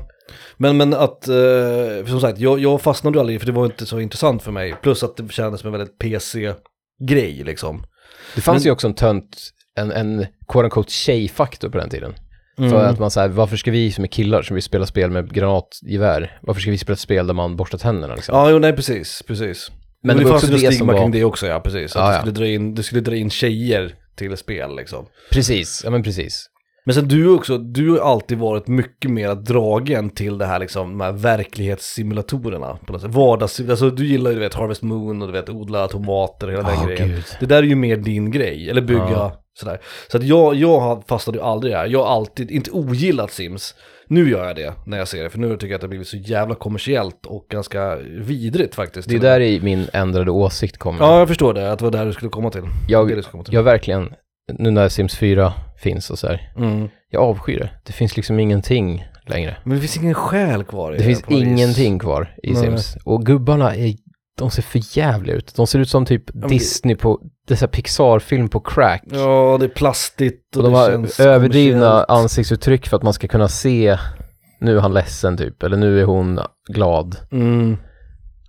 [0.57, 4.01] Men, men att, eh, som sagt, jag, jag fastnade aldrig för det var inte så
[4.01, 4.75] intressant för mig.
[4.83, 7.87] Plus att det kändes som en väldigt PC-grej liksom.
[8.35, 9.37] Det fanns Men- ju också en tönt,
[9.77, 12.14] en, en quote unquote tjejfaktor på den tiden.
[12.59, 12.71] Mm.
[12.71, 15.35] För att man säger, varför ska vi som är killar som vill spela spel med
[15.35, 18.35] granatgevär, varför ska vi spela ett spel där man borstar tänderna liksom?
[18.37, 19.71] Ja, jo, nej precis, precis.
[20.03, 21.97] Men Men det det, fanns ju stigma var- kring det också, ja precis.
[21.97, 22.21] Att Ja, det, ja.
[22.21, 25.07] skulle dra in, det skulle dra in tjejer till spel liksom.
[25.31, 26.47] Precis, ja men precis.
[26.88, 30.90] Men sen du också, du har alltid varit mycket mer dragen till det här liksom,
[30.98, 32.79] de här verklighetssimulatorerna.
[32.87, 33.11] På något sätt.
[33.14, 36.53] Vardags, alltså du gillar ju du vet Harvest Moon och du vet odla tomater och
[36.53, 37.09] hela den Åh, grejen.
[37.09, 37.24] gud.
[37.40, 39.42] Det där är ju mer din grej, eller bygga Ja.
[39.61, 39.81] sådär.
[40.11, 41.87] Så att jag, jag fastnade ju aldrig här.
[41.87, 43.74] Jag har alltid, inte ogillat Sims.
[44.07, 45.88] Nu gör jag det när jag ser det, för nu tycker jag att det har
[45.88, 49.09] blivit så jävla kommersiellt och ganska vidrigt faktiskt.
[49.09, 51.01] Det är där i min ändrade åsikt kommer.
[51.01, 52.62] Ja, jag förstår det, att det var där du skulle komma till.
[52.88, 53.55] Jag- Det det komma till.
[53.55, 54.12] Jag verkligen,
[54.49, 56.89] nu när Sims 4 finns och så här, Mm.
[57.11, 57.71] jag avskyr det.
[57.87, 59.57] Det finns liksom ingenting längre.
[59.65, 61.49] Men det finns ingen själ kvar i Det finns på något vis.
[61.49, 62.63] ingenting kvar i Nej.
[62.63, 62.97] Sims.
[63.05, 63.95] Och gubbarna är,
[64.39, 65.55] de ser för jävla ut.
[65.57, 69.03] De ser ut som typ det- Disney på, det så här Pixar-film på crack.
[69.13, 73.13] Ja, det är plastigt och, och de det har känns överdrivna ansiktsuttryck för att man
[73.13, 73.99] ska kunna se,
[74.61, 76.41] nu är han ledsen typ, eller nu är hon
[76.73, 77.17] glad.
[77.33, 77.77] Mm.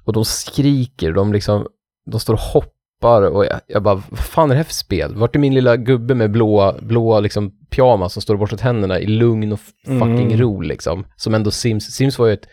[0.06, 1.66] Och de skriker, de liksom,
[2.12, 2.70] de står och hoppar
[3.08, 5.16] och jag, jag bara, vad fan är det här för spel?
[5.16, 9.00] Vart är min lilla gubbe med blåa, blåa liksom pyjamas som står och borstar tänderna
[9.00, 10.38] i lugn och fucking Mm.
[10.38, 11.06] ro liksom?
[11.16, 12.46] Som ändå Sims, Sims var ju ett,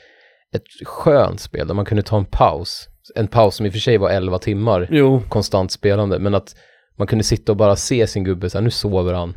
[0.57, 2.89] ett skönt spel där man kunde ta en paus.
[3.15, 6.57] En paus som i och för sig var 11 timmar Jo, konstant spelande, men att
[6.99, 9.35] man kunde sitta och bara se sin gubbe så här, nu sover han.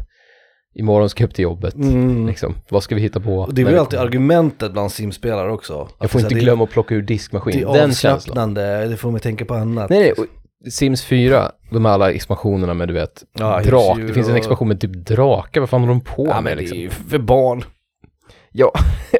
[0.76, 1.76] Imorgon ska jag upp till jobbet.
[1.76, 2.28] mm.
[2.28, 2.56] Liksom.
[2.70, 3.38] Vad ska vi hitta på?
[3.40, 5.90] Och det var ju alltid argumentet bland simspelare också.
[6.00, 7.68] Jag får inte glömma att plocka ur det, diskmaskin.
[7.74, 9.90] det är avslappnande, det får mig tänka på annat.
[9.90, 10.28] Nej, nej.
[10.70, 13.98] Sims 4, de här alla expansionerna med du vet, Ja, drak.
[14.08, 16.56] Det finns en expansion med typ drakar, vad fan håller de på Ja, med men
[16.56, 16.78] det liksom?
[16.78, 17.64] är ju för barn.
[18.52, 18.72] Ja,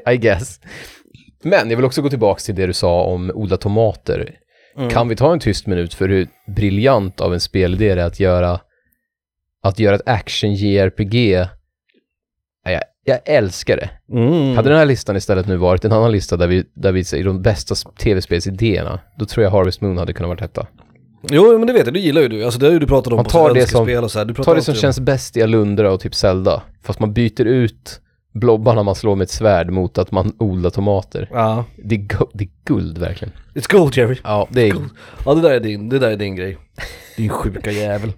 [0.12, 0.60] I guess.
[1.44, 4.36] Men jag vill också gå tillbaka till det du sa om odla tomater.
[4.78, 4.90] Mm.
[4.90, 8.20] Kan vi ta en tyst minut för hur briljant av en spelidé det är att
[8.20, 8.60] göra,
[9.64, 11.16] att göra ett action JRPG.
[12.64, 13.90] Ja, Jag, jag älskar det.
[14.18, 14.56] Mm.
[14.56, 17.24] Hade den här listan istället nu varit en annan lista där vi, där vi säger
[17.24, 20.68] de bästa tv-spelsidéerna, då tror jag Harvest Moon hade kunnat vara detta.
[21.22, 22.44] Jo, men det vet jag, det gillar ju du.
[22.44, 24.26] Alltså det har ju du pratat om Man tar det som- spel och så här.
[24.26, 27.14] Du pratar Ta det som om- känns bäst i Alundra och typ Zelda, fast man
[27.14, 28.02] byter ut
[28.34, 31.30] blobbarna man slår med ett svärd mot att man odlar tomater.
[31.32, 31.66] Ja.
[31.84, 33.34] Det är, det är guld verkligen.
[33.56, 34.18] It's gold Jerry.
[34.24, 34.76] Ja, det är
[35.26, 36.58] Ja, det där är din, det där är din grej.
[37.18, 38.12] Din sjuka jävel.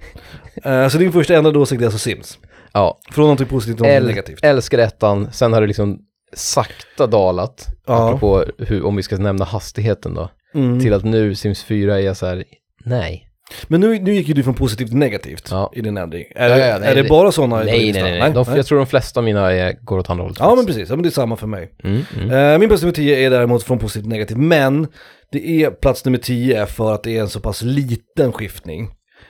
[0.66, 2.38] Uh, så din första ändrade åsikt är alltså Sims?
[2.74, 4.40] Ja, Från någonting positivt till äl, negativt?
[4.44, 6.00] älskar ettan, sen har det liksom
[6.34, 8.08] sakta dalat, Ja.
[8.08, 10.80] apropå hur, om vi ska nämna hastigheten då, Mm.
[10.80, 12.44] till att nu Sims 4 är så här,
[12.86, 13.28] nej.
[13.68, 15.72] Men nu, nu gick ju du från positivt till negativt Ja.
[15.76, 16.24] i din ändring.
[16.36, 17.56] Är, Ja, det- ja, nej, är det det- bara sådana?
[17.56, 18.20] Nej, nej, nej.
[18.20, 18.32] nej.
[18.32, 20.38] De, jag tror de flesta av mina är, går åt andra hållet.
[20.40, 20.90] Ja, men precis.
[20.90, 21.72] Ja, men det är samma för mig.
[21.84, 22.32] Mm, mm.
[22.54, 24.88] Eh, min plats nummer 10 är däremot från positivt till negativt, men
[25.32, 28.90] det är plats nummer 10 för att det är en så pass liten skiftning.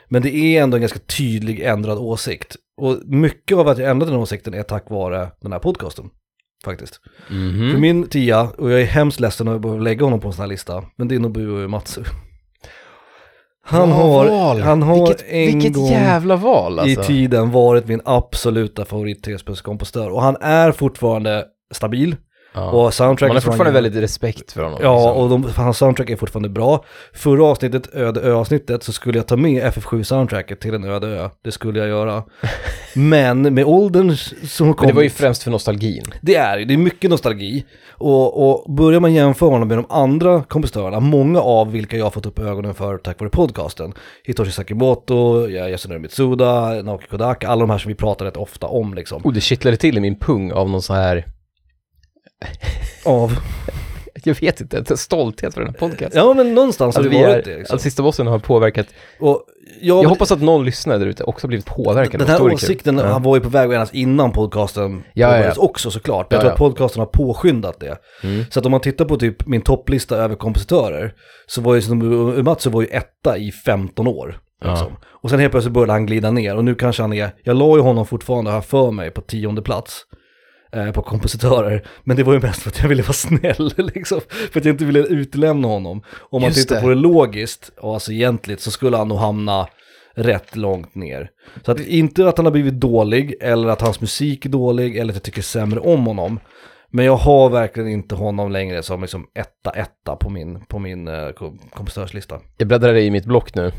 [0.10, 2.56] Men det är ändå en ganska tydlig ändrad åsikt.
[2.82, 6.06] Och mycket av att jag ändrade den åsikten är tack vare den här podcasten.
[6.66, 7.00] Faktiskt.
[7.30, 7.72] Mhm.
[7.72, 10.34] För min tia, och jag är hemskt ledsen att jag behöver lägga honom på en
[10.34, 12.02] sån här lista, men det är Nobuo Matsu.
[13.72, 14.62] Han har, val.
[14.62, 17.02] han har vilket, en vilket gång jävla val alltså.
[17.02, 20.10] i tiden varit min absoluta favorit tv-spelskompositör.
[20.10, 22.16] Och han är fortfarande stabil.
[22.54, 22.70] Ja.
[22.72, 24.80] Och soundtracket Man har fortfarande han- väldigt respekt för honom.
[24.84, 25.24] Ja, liksom.
[25.24, 26.86] och de, hans soundtrack är fortfarande bra.
[27.14, 31.30] Förra avsnittet, Öde Ö-avsnittet, så skulle jag ta med FF7-soundtracket till en öde ö.
[31.44, 32.24] Det skulle jag göra.
[32.96, 34.16] Men med åldern
[34.48, 34.86] som kom...
[34.86, 36.04] Men det var ju främst för nostalgin.
[36.22, 37.66] Det är det, det är mycket nostalgi.
[37.92, 42.12] Och, och börjar man jämföra honom med de andra kompositörerna, många av vilka jag har
[42.12, 43.94] fått upp ögonen för tack vare podcasten.
[44.24, 48.94] Hitoshi Sakimoto, Yasunori Mitsuda, Naoki Kodaka, alla de här som vi pratar rätt ofta om
[48.94, 49.22] liksom.
[49.26, 51.26] Oh, det kittlade till i min pung av någon så här,
[53.06, 53.38] Av,
[54.24, 56.22] jag vet inte, en stolthet för den här podcasten.
[56.26, 57.76] ja men någonstans har Att det varit det liksom.
[57.76, 58.88] att sista bossen har påverkat.
[59.20, 59.44] Och
[59.82, 62.20] jag, Jag hoppas att någon lyssnare där ute också har blivit påverkad.
[62.22, 63.06] Den här åsikten Ja.
[63.06, 65.64] han var ju på väg att innan podcasten Ja, ja, påbörjades ja.
[65.64, 66.28] också såklart.
[66.30, 67.98] Jag Ja, tror att podcasten har påskyndat det.
[68.24, 68.46] Mm.
[68.50, 71.14] Så att om man tittar på typ min topplista över kompositörer
[71.48, 72.02] så var ju som
[72.38, 74.40] Umatsu var ju etta i 15 år.
[74.66, 74.88] Liksom.
[75.22, 77.76] Och sen helt plötsligt började han glida ner och nu kanske han är, jag la
[77.76, 80.02] ju honom fortfarande här för mig på tionde plats.
[80.74, 84.22] Eh, på kompositörer, men det var ju mest för att jag ville vara snäll liksom.
[84.52, 86.04] För att jag inte ville utlämna honom.
[86.20, 86.82] Om man Just tittar det.
[86.82, 89.68] på det logiskt och alltså egentligt så skulle han nog hamna
[90.16, 91.30] rätt långt ner.
[91.66, 95.12] Så att inte att han har blivit dålig eller att hans musik är dålig eller
[95.12, 96.40] att jag tycker sämre om honom.
[96.90, 101.08] Men jag har verkligen inte honom längre som liksom etta etta på min, på min
[101.08, 101.32] uh,
[101.74, 102.40] kompositorslista.
[102.58, 103.72] Jag bläddrade i mitt block nu.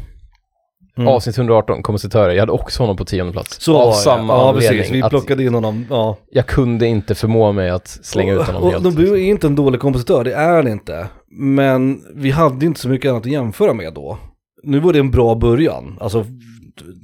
[0.96, 1.09] Mm.
[1.09, 2.33] Avsnitt 118, kompositörer.
[2.33, 3.61] Jag hade också honom på tionde plats.
[3.61, 4.78] Så av var samma ja, anledning.
[4.78, 4.94] precis.
[4.94, 5.87] Vi plockade in honom.
[5.90, 6.16] Ja.
[6.31, 8.85] Jag kunde inte förmå mig att slänga ut honom och, helt.
[8.85, 9.05] liksom.
[9.05, 11.07] Nobu är inte en dålig kompositör, det är han inte.
[11.31, 14.18] Men vi hade inte så mycket annat att jämföra med då.
[14.62, 15.98] Nu var det en bra början.
[16.00, 16.26] Alltså,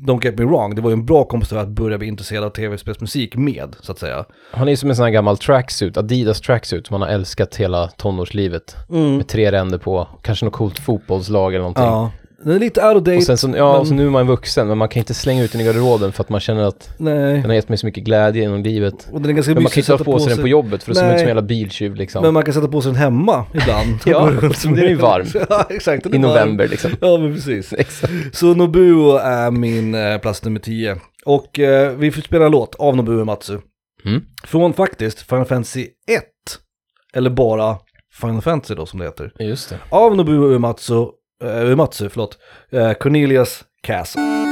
[0.06, 2.50] don't get me wrong, det var ju en bra kompositör att börja bli intresserad av
[2.50, 4.24] tv-spelsmusik med, så att säga.
[4.50, 7.88] Han är som en sån här gammal tracksuit, Adidas tracksuit, som han har älskat hela
[7.88, 8.76] tonårslivet.
[8.88, 11.84] Med tre ränder på, kanske något coolt fotbollslag eller någonting.
[11.84, 12.10] Ja.
[12.44, 13.16] Den är lite out of date.
[13.16, 15.42] Och sen så, ja, men- så nu är man vuxen, men man kan inte slänga
[15.44, 17.32] ut den i garderoben för att man känner att Nej.
[17.34, 19.08] den har gett mig så mycket glädje genom livet.
[19.12, 20.82] Och den är ganska Men man kan inte ha sätta på sig den på jobbet
[20.82, 22.22] för det ser ut som en jävla biltjuv liksom.
[22.22, 23.88] Men man kan sätta på sig den hemma ibland.
[24.06, 24.30] Ja,
[24.64, 25.26] den ju varm.
[25.50, 26.06] ja, exakt.
[26.06, 26.22] I är varm.
[26.22, 26.90] november liksom.
[27.00, 27.72] Ja, men precis.
[27.72, 28.12] Exakt.
[28.32, 30.96] Så Nobuo är min eh, plats nummer 10.
[31.24, 33.58] Och eh, vi får spela en låt av Nobuo Matsu.
[34.04, 34.22] Mm.
[34.44, 36.22] Från faktiskt Final Fantasy 1.
[37.14, 37.76] Eller bara
[38.20, 39.32] Final Fantasy då som det heter.
[39.38, 39.78] Just det.
[39.90, 41.06] Av Nobuo Uematsu,
[41.44, 42.38] eh, Uematsu förlåt,
[42.70, 44.47] eh, Cornelius Castle.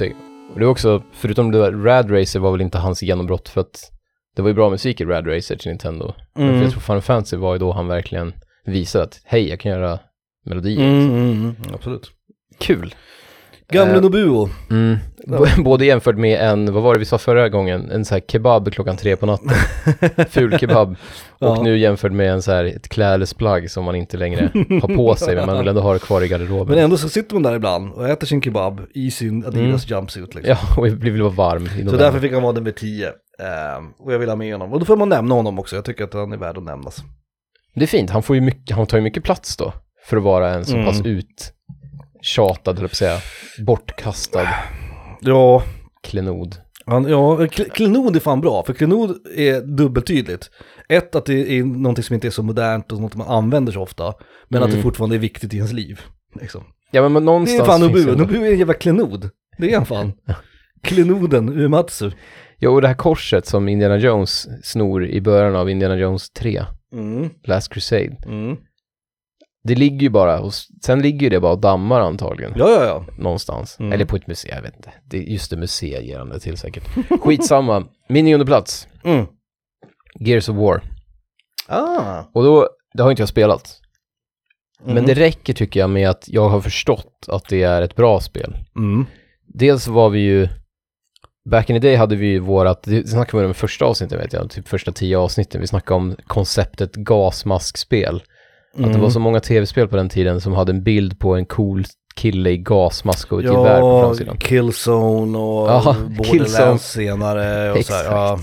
[0.00, 0.16] Mysig.
[0.52, 3.60] Och det är också, förutom det där, Rad Racer var väl inte hans genombrott för
[3.60, 3.90] att
[4.36, 6.14] det var ju bra musik i Rad Racer till Nintendo.
[6.34, 8.32] Men för jag tror Final Fantasy var ju då han verkligen
[8.64, 9.98] visade att hej, jag kan göra
[10.44, 10.88] melodier.
[10.88, 12.10] Mm, mm, mm, absolut.
[12.58, 12.94] Kul.
[13.72, 14.48] Gamle Eh, Nobuo.
[14.70, 14.96] Mm.
[15.64, 18.72] Både jämfört med en, vad var det vi sa förra gången, en så här kebab
[18.72, 19.50] klockan tre på natten.
[20.28, 20.90] Ful kebab.
[21.38, 21.62] Och Ja.
[21.62, 24.40] nu jämfört med en så här, ett klädesplagg som man inte längre
[24.82, 26.74] har på sig, men man vill ändå ha det kvar i garderoben.
[26.74, 30.34] Men ändå så sitter man där ibland och äter sin kebab i sin Adidas jumpsuit
[30.34, 30.52] liksom.
[30.52, 30.58] Mm.
[30.76, 33.06] Ja, och vi vill vara varm Så därför fick han vara nummer 10.
[33.08, 33.12] Ehm,
[33.98, 34.72] och jag vill ha med honom.
[34.72, 36.96] Och då får man nämna honom också, jag tycker att han är värd att nämnas.
[37.74, 39.72] Det är fint, han, får ju mycket, han tar ju mycket plats då.
[40.04, 40.86] För att vara en så Mm.
[40.86, 41.57] pass uttjatad, höll
[42.36, 43.18] på att säga,
[43.66, 44.48] bortkastad
[45.20, 45.62] Ja,
[46.02, 46.56] klenod.
[46.86, 50.50] han, ja kl- klenod är fan bra, för klenod är dubbeltydligt.
[50.88, 53.82] Ett, att det är någonting som inte är så modernt och något man använder så
[53.82, 54.14] ofta.
[54.48, 54.82] Men att det Mm.
[54.82, 56.00] fortfarande är viktigt i ens liv.
[56.40, 56.64] Liksom.
[56.90, 59.30] Ja men, men Det någonstans är fan finns Nobuo, ändå- Nobuo är en jävla klenod.
[59.58, 60.12] Det är han fan.
[60.82, 62.10] Klenoden Uematsu.
[62.58, 66.62] Ja, och det här korset som Indiana Jones snor i början av Indiana Jones 3,
[66.92, 68.16] Mm, Last Crusade.
[68.26, 68.56] mm.
[69.64, 70.52] Det ligger ju bara, och
[70.84, 72.52] sen ligger det bara och dammar antagligen.
[72.56, 73.04] Ja, ja, ja.
[73.18, 73.76] Någonstans.
[73.80, 73.92] Mm.
[73.92, 74.92] Eller på ett museum, jag vet inte.
[75.04, 76.84] Det är just det museet ger han det till säkert.
[77.22, 77.86] Skitsamma.
[78.08, 79.26] Min nionde plats, Mm.
[80.20, 80.82] Gears of War.
[81.68, 82.22] Ah.
[82.34, 83.80] Och då, det har inte jag spelat.
[84.82, 84.94] Mm.
[84.94, 88.20] Men det räcker tycker jag med att jag har förstått att det är ett bra
[88.20, 88.56] spel.
[88.76, 89.06] Mm.
[89.54, 90.48] Dels var vi ju,
[91.50, 94.20] back in the day hade vi ju vårat, det snackade vi om i första avsnittet
[94.20, 98.22] vet jag, typ första tio avsnitten, vi snackade om konceptet gasmaskspel.
[98.72, 98.92] Att Mm.
[98.92, 101.84] det var så många tv-spel på den tiden som hade en bild på en cool
[102.16, 104.36] kille i gasmask och ett gevär på Ja, framsidan.
[104.36, 108.04] Killzone och Ja, Borderlands senare och så här, Exakt.
[108.10, 108.38] ja.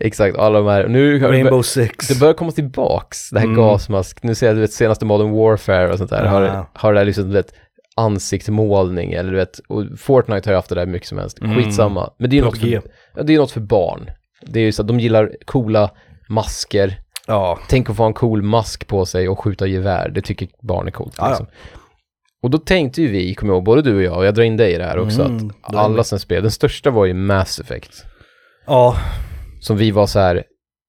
[0.00, 0.88] Exakt, alla de här.
[0.88, 2.08] Nu, Rainbow Six.
[2.08, 3.56] det börjar komma tillbaks, det här Mm.
[3.58, 4.22] gasmask.
[4.22, 6.70] Nu ser jag, du vet, senaste Modern Warfare och sånt där, har, Ja.
[6.74, 7.52] har det där liksom, du vet,
[7.96, 11.38] ansiktsmålning eller du vet, och Fortnite har ju haft det där mycket som helst.
[11.42, 11.56] Mm.
[11.56, 12.10] Skitsamma.
[12.18, 12.82] Men det är ju något PUBG.
[12.82, 14.10] för, ja, det är något för barn.
[14.46, 15.90] Det är ju så att de gillar coola
[16.28, 16.94] masker.
[17.26, 17.58] Ja.
[17.68, 20.08] Tänk att få en cool mask på sig och skjuta gevär.
[20.08, 21.14] Det tycker barn är coolt.
[21.18, 21.28] Ja, ja.
[21.30, 21.46] Liksom.
[22.42, 24.44] Och då tänkte ju vi, kommer jag ihåg, både du och jag, och jag drar
[24.44, 27.14] in dig i det här också, Mm, att alla som spelade, den största var ju
[27.14, 28.04] Mass Effect.
[28.66, 28.96] Ja.
[29.60, 30.44] Som vi var så här,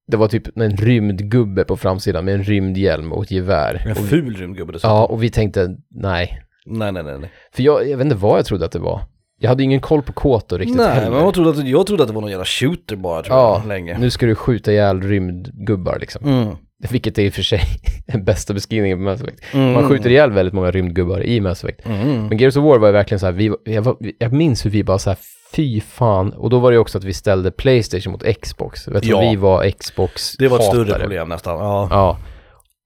[0.08, 3.84] det var typ en rymdgubbe på framsidan med en rymdhjälm och ett gevär.
[3.88, 4.92] En ful rymdgubbe dessutom.
[4.96, 6.40] ja, och vi tänkte nej.
[6.66, 7.18] Nej, nej, nej.
[7.20, 7.32] nej.
[7.56, 9.02] För jag, jag vet inte vad jag trodde att det var.
[9.44, 11.10] Jag hade ingen koll på Koto riktigt Nej, heller.
[11.12, 13.58] men jag trodde, att, jag trodde att det var någon jävla shooter bara tror Ja,
[13.60, 13.98] jag, länge.
[13.98, 16.26] Nu ska du skjuta ihjäl rymdgubbar liksom.
[16.26, 16.56] Mm.
[16.90, 17.62] Vilket är i och för sig
[18.08, 19.40] den bästa beskrivningen på Mass Effect.
[19.54, 19.74] Mm.
[19.74, 21.86] Man skjuter ihjäl väldigt många rymdgubbar i Mass Effect.
[21.86, 22.28] Mm.
[22.28, 24.70] Men Gears of War var ju verkligen så här, vi, jag, var, jag minns hur
[24.70, 25.18] vi bara så här,
[25.56, 26.34] fy fan.
[26.34, 28.84] Och då var det ju också att vi ställde Playstation mot Xbox.
[28.84, 29.30] Tror Ja.
[29.30, 31.60] vi var Xbox Det var ett större problem nästan.
[31.60, 31.88] Ja.
[31.92, 32.18] Ja.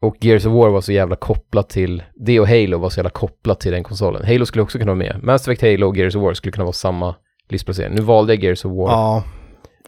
[0.02, 3.10] Och Gears of War var så jävla kopplat till, det och Halo var så jävla
[3.10, 4.26] kopplat till den konsolen.
[4.26, 5.24] Halo skulle också kunna vara med.
[5.24, 7.16] Mass Effect, Halo och Gears of War skulle kunna vara samma
[7.50, 7.96] listplacering.
[7.96, 8.92] Nu valde jag Gears of War.
[8.92, 9.24] Ja.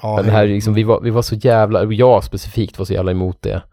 [0.01, 0.15] ja.
[0.15, 2.93] Men det här är liksom, vi var, vi var så jävla, jag specifikt var så
[2.93, 3.63] jävla emot det.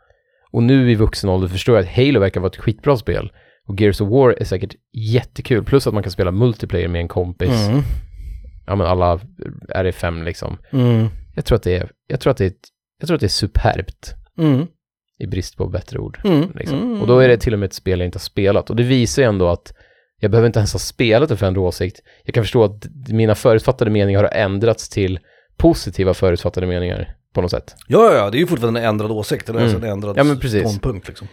[0.51, 3.33] Och nu i vuxen ålder förstår jag att Halo verkar vara ett skitbra spel.
[3.69, 5.65] Och Gears of War är säkert jättekul.
[5.65, 7.69] Plus att man kan spela multiplayer med en kompis.
[7.69, 7.83] Mm.
[8.67, 9.21] Ja men alla
[9.75, 10.59] RE5 liksom.
[10.73, 11.07] Mm.
[11.35, 12.53] Jag tror att det är, jag tror att det är,
[13.01, 14.15] jag tror att det är superbt.
[14.39, 14.67] Mm.
[15.19, 16.21] I brist på bättre ord.
[16.25, 16.53] Mm.
[16.55, 16.79] Liksom.
[16.83, 17.01] Mm.
[17.01, 18.71] Och då är det till och med ett spel jag inte har spelat.
[18.71, 19.73] Och det visar ju ändå att
[20.21, 22.01] jag behöver inte ens ha spelat det för att ändra åsikt.
[22.25, 25.19] Jag kan förstå att mina förutfattade meningar har ändrats till
[25.57, 27.75] positiva förutfattade meningar på något sätt.
[27.87, 29.73] Ja, ja, det är ju fortfarande en ändrad åsikt, eller Mm.
[29.75, 30.61] alltså en ändrad Ja, men precis.
[30.61, 31.29] ståndpunkt liksom.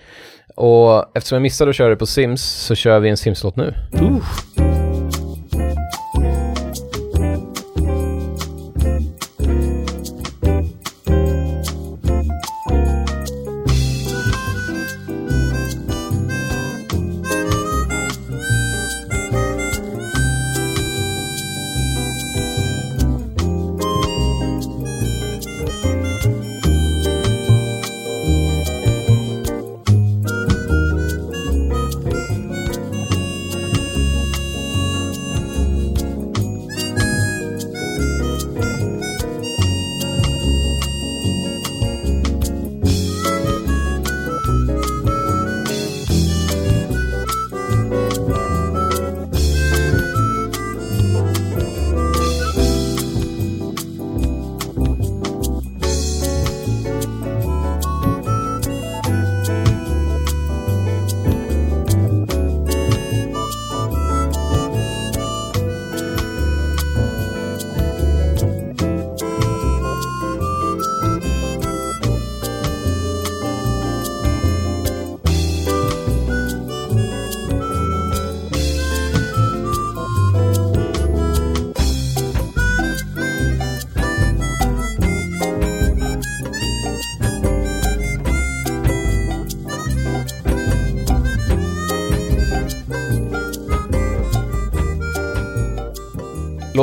[0.56, 3.74] Och eftersom jag missade att köra det på Sims så kör vi en Sims-låt nu.
[4.02, 4.73] Uh.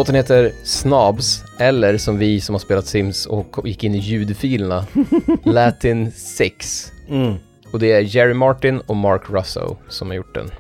[0.00, 4.86] Låten heter Snobs, eller som vi som har spelat Sims och gick in i ljudfilerna,
[5.44, 6.92] Latin 6.
[7.08, 7.34] Mm.
[7.72, 10.50] Och det är Jerry Martin och Mark Russo som har gjort den.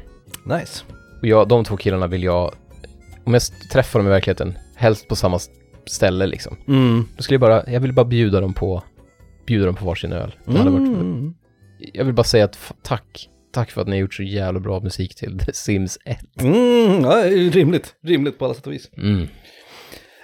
[0.44, 0.84] Nice.
[1.20, 2.54] Och jag, de två killarna vill jag,
[3.24, 5.38] om jag träffar dem i verkligheten, helst på samma
[5.86, 6.56] ställe liksom.
[6.68, 7.04] Mm.
[7.16, 8.82] Då skulle jag bara, jag vill bara bjuda dem på,
[9.46, 10.34] bjuda dem på varsin öl.
[10.46, 11.34] Hade varit, Mm.
[11.92, 14.80] jag vill bara säga att tack, tack för att ni har gjort så jävla bra
[14.80, 16.18] musik till The Sims 1.
[16.40, 17.94] Mm, ja, rimligt.
[18.04, 18.90] Rimligt på alla sätt och vis.
[18.96, 19.26] Mm.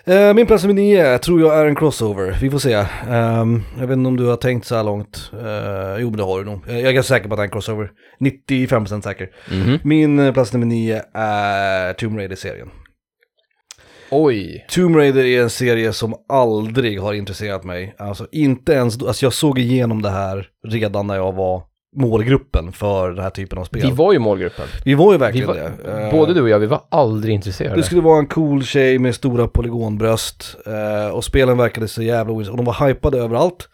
[0.08, 2.38] Eh, min plats nummer nio tror jag är en crossover.
[2.40, 2.72] Vi får se.
[3.08, 5.30] Ehm, jag vet inte om du har tänkt så här långt.
[5.34, 6.60] Uh, jo, men det har du nog.
[6.66, 7.90] Jag är ganska säker på att det är en crossover.
[8.20, 9.30] 95% säker.
[9.50, 9.78] Mhm.
[9.84, 12.70] Min eh, plats nummer nio är Tomb Raider-serien.
[14.10, 14.66] Oj.
[14.68, 17.94] Tomb Raider är en serie som aldrig har intresserat mig.
[17.98, 21.62] Alltså inte ens, alltså jag såg igenom det här redan när jag var
[21.96, 23.82] målgruppen för den här typen av spel.
[23.82, 24.64] Vi var ju målgruppen.
[24.84, 26.02] Vi var ju verkligen var, det.
[26.04, 27.76] Eh, både du och jag, vi var aldrig intresserade.
[27.76, 32.32] Det skulle vara en cool tjej med stora polygonbröst eh, och spelen verkade så jävla
[32.32, 32.52] ointressanta.
[32.60, 33.68] Och de var hypade överallt.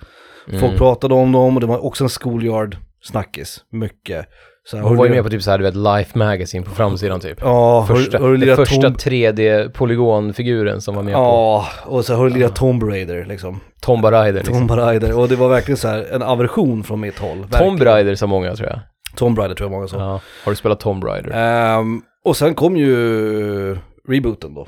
[0.51, 0.77] Folk Mm.
[0.79, 3.61] pratade om dem och det var också en schoolyard-snackis.
[3.71, 4.27] Mycket.
[4.65, 6.71] Så här, Hon har var ju med på typ såhär, du vet, Life Magazine på
[6.71, 7.39] framsidan typ.
[7.41, 8.95] Ja, har, Första, har den lirat första Tom...
[8.95, 13.61] 3D-polygonfiguren som var med på Ja, och så har du lirat Tomb Raider liksom.
[13.81, 14.69] Tomb Raider liksom.
[14.69, 15.19] Tomb Raider.
[15.19, 17.39] Och det var verkligen så här en aversion från mitt håll.
[17.39, 17.85] Tomb verkligen.
[17.85, 18.79] Raider sa många tror jag.
[19.17, 19.97] Tomb Raider tror jag många sa.
[19.97, 20.21] Ja.
[20.45, 21.31] Har du spelat Tomb Raider?
[21.35, 24.67] Ehm, och sen kom ju rebooten då.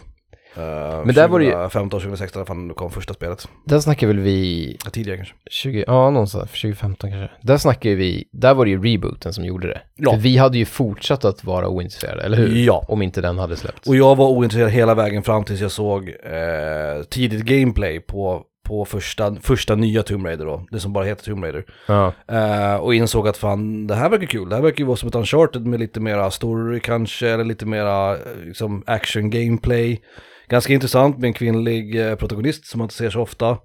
[0.58, 3.48] Uh, Men där var det ju- 2015, 2016, fan nu kom första spelet.
[3.64, 5.34] Där snackar väl vi Ja, Tidigare kanske.
[5.50, 7.30] 20, ja någonstans, 2015 kanske.
[7.40, 9.80] Där snackar vi, där var det ju rebooten som gjorde det.
[9.96, 10.10] Ja.
[10.12, 12.64] För vi hade ju fortsatt att vara ointresserade, eller hur?
[12.66, 12.84] Ja.
[12.88, 13.88] Om inte den hade släppts.
[13.88, 18.84] Och jag var ointresserad hela vägen fram tills jag såg eh, tidigt gameplay på, på
[18.84, 21.64] första, första nya Tomb Raider då, det som bara heter Tomb Raider.
[21.88, 22.12] Ja.
[22.28, 25.08] Eh, och insåg att fan, det här verkar kul, det här verkar ju vara som
[25.08, 30.00] ett Uncharted med lite mera story kanske, eller lite mera eh, liksom action gameplay.
[30.48, 33.58] Ganska intressant med en kvinnlig eh, protagonist som man inte ser så ofta.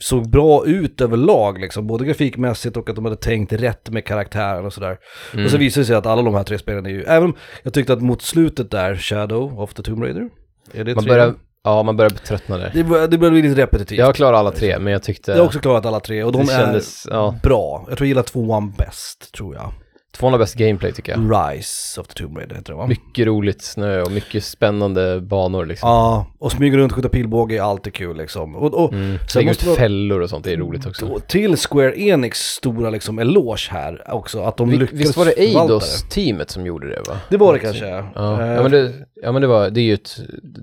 [0.00, 4.66] Såg bra ut överlag liksom, både grafikmässigt och att de hade tänkt rätt med karaktären
[4.66, 4.98] och sådär.
[5.32, 5.44] Mm.
[5.44, 7.34] Och så visade det sig att alla de här tre spelen är ju, även om
[7.62, 10.28] jag tyckte att mot slutet där, Shadow of the Tomb Raider,
[10.74, 11.12] är det Man tre?
[11.12, 12.70] börjar, ja man börjar tröttna där.
[12.74, 13.98] Det det börjar bli lite repetitivt.
[13.98, 15.30] Jag klarar alla tre, men jag tyckte...
[15.30, 17.34] Jag har också klarat alla tre och de det är kändes, ja.
[17.42, 17.84] bra.
[17.88, 19.72] Jag tror jag gillar tvåan bäst, tror jag.
[20.18, 21.20] Tvåan har bäst gameplay tycker jag.
[21.56, 22.86] Rise of the Tomb Raider heter det va?
[22.86, 25.88] Mycket roligt snö och mycket spännande banor liksom.
[25.88, 28.56] Ja, och smyga runt skjuta pilbåge är alltid kul liksom.
[28.56, 29.18] Och, och Mm.
[29.34, 31.06] Lägga ut man- fällor och sånt, det är roligt också.
[31.06, 35.24] och till Square Enix stora liksom eloge här också, att de Vi, lyckades visst var
[35.24, 37.16] det Eidos-teamet som gjorde det va?
[37.30, 37.98] Det var det kanske, ja.
[37.98, 40.16] Eh, ja, men det, ja men det var, det är ju ett,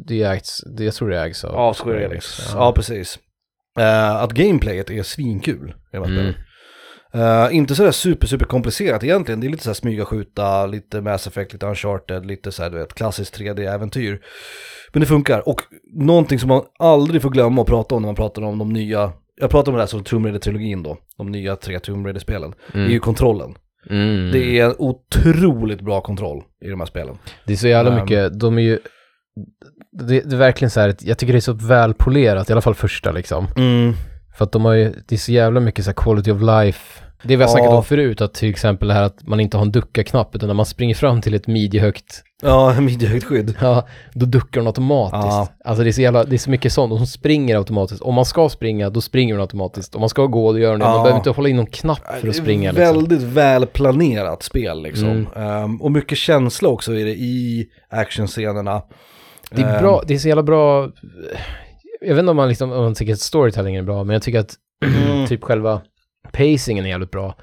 [0.08, 2.40] det ägs, det, jag tror det ägs av Ja, Square Enix.
[2.54, 2.72] Ja, Ja.
[2.76, 3.20] precis.
[3.80, 6.34] Eh, att gameplayet är svinkul de här Mm.
[7.14, 9.40] Eh, inte sådär super, super komplicerat egentligen.
[9.40, 12.94] Det är lite såhär smyga, skjuta, lite Mass Effect, lite Uncharted, lite såhär du vet,
[12.94, 14.20] klassiskt 3D-äventyr.
[14.94, 15.50] Men det funkar.
[15.50, 15.62] Och
[15.94, 19.12] någonting som man aldrig får glömma att prata om när man pratar om de nya,
[19.36, 22.80] jag pratar om det här som Tomb Raider-trilogin då, de nya tre Tomb Raider-spelen, det
[22.80, 23.56] är ju kontrollen.
[23.90, 24.32] Mm.
[24.32, 27.18] Det är en otroligt bra kontroll i de här spelen.
[27.46, 28.80] Det är så jävla Um, mycket, de är ju,
[29.92, 32.76] det, det är verkligen så här, jag tycker det är så välpolerat, i alla fall
[32.76, 33.48] första liksom.
[34.38, 37.04] För att de har ju, det är så jävla mycket så här quality of life.
[37.24, 37.48] Det vi har Ja.
[37.48, 40.48] snackat om förut, att till exempel det här att man inte har en ducka-knapp, utan
[40.48, 43.56] när man springer fram till ett midjehögt, Ja, midjehögt skydd.
[43.62, 45.26] ja, då duckar den automatiskt.
[45.26, 45.48] Ja.
[45.66, 48.02] Alltså det är så jävla, det är så mycket sånt, hon springer automatiskt.
[48.02, 49.96] Om man ska springa, då springer den automatiskt.
[49.96, 50.86] Om man ska gå, då gör den det.
[50.86, 50.92] Ja.
[50.94, 53.10] Man behöver inte hålla in någon knapp för att springa Det är liksom.
[53.10, 55.08] Väldigt välplanerat spel liksom.
[55.10, 55.28] Mm.
[55.36, 58.82] Ehm, och mycket känsla också i det i actionscenerna.
[59.52, 60.90] Det är Ehm, bra, det är så jävla bra,
[62.02, 64.22] jag vet inte om man liksom, om man tycker att storytelling är bra, men jag
[64.24, 65.28] tycker att Mm.
[65.28, 65.82] typ själva
[66.32, 67.36] pacingen är jävligt bra.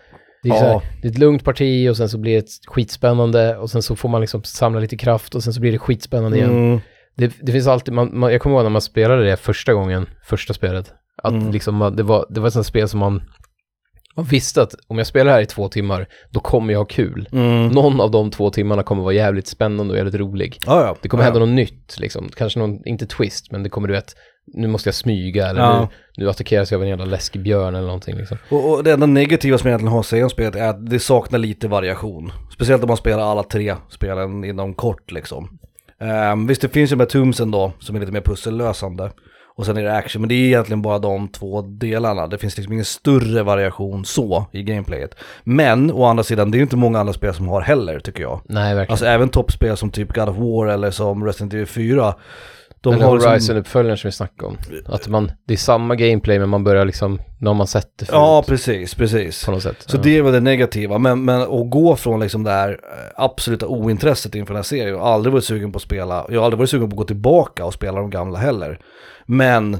[0.42, 0.60] Det är, Ja.
[0.60, 3.82] här, det är ett lugnt parti och sen så blir det ett skitspännande och sen
[3.82, 6.50] så får man liksom samla lite kraft och sen så blir det skitspännande igen.
[6.50, 6.80] Mm.
[7.16, 10.06] Det, det finns alltid, man, man, jag kommer ihåg när man spelade det första gången,
[10.24, 10.92] första spelet,
[11.22, 11.50] att Mm.
[11.52, 13.22] liksom det, var, det var ett sånt spel som man,
[14.16, 17.28] man visste att om jag spelar här i två timmar, då kommer jag ha kul.
[17.32, 17.68] Mm.
[17.68, 20.58] Någon av de två timmarna kommer vara jävligt spännande och jävligt rolig.
[20.66, 20.96] Ja, ja.
[21.02, 21.30] Det kommer ja.
[21.30, 24.14] hända något nytt liksom, kanske någon, inte twist, men det kommer du vet,
[24.54, 25.80] nu måste jag smyga eller Ja.
[26.16, 28.38] nu, nu attackeras jag av en jävla läskig björn eller någonting liksom.
[28.50, 30.90] Och, och det enda negativa som jag egentligen har att säga om spelet är att
[30.90, 32.32] det saknar lite variation.
[32.54, 35.58] Speciellt om man spelar alla tre spelen inom kort liksom.
[36.32, 39.10] Um, visst det finns ju de här tumsen då som är lite mer pussellösande.
[39.58, 42.26] Och sen är det action, men det är egentligen bara de två delarna.
[42.26, 45.14] Det finns liksom ingen större variation så i gameplayet.
[45.44, 48.22] Men å andra sidan, det är ju inte många andra spel som har heller tycker
[48.22, 48.40] jag.
[48.44, 48.92] Nej, verkligen.
[48.92, 52.14] Alltså även toppspel som typ God of War eller som Resident Evil 4.
[52.90, 54.56] De Eller har liksom- Horizon-uppföljaren som vi snackade om.
[54.86, 58.14] Att man, det är samma gameplay men man börjar liksom, när man sett det förut.
[58.16, 59.44] Ja, precis, precis.
[59.44, 59.76] På något sätt.
[59.86, 60.00] Så ja.
[60.02, 63.66] det är väl det negativa, men, men att gå från liksom det här eh, absoluta
[63.66, 66.44] ointresset inför den här serien, jag har aldrig varit sugen på att spela, jag har
[66.44, 68.80] aldrig varit sugen på att gå tillbaka och spela de gamla heller.
[69.26, 69.78] Men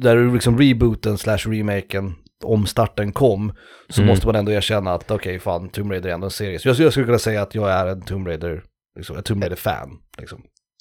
[0.00, 3.52] där liksom rebooten slash remaken, omstarten kom,
[3.88, 4.08] så Mm.
[4.08, 6.58] måste man ändå erkänna att okej, fan, Tomb Raider är ändå en serie.
[6.58, 8.62] Så jag, jag skulle kunna säga att jag är en Tomb Raider,
[8.96, 9.88] liksom, en Tomb Raider-fan.
[10.18, 10.38] Liksom.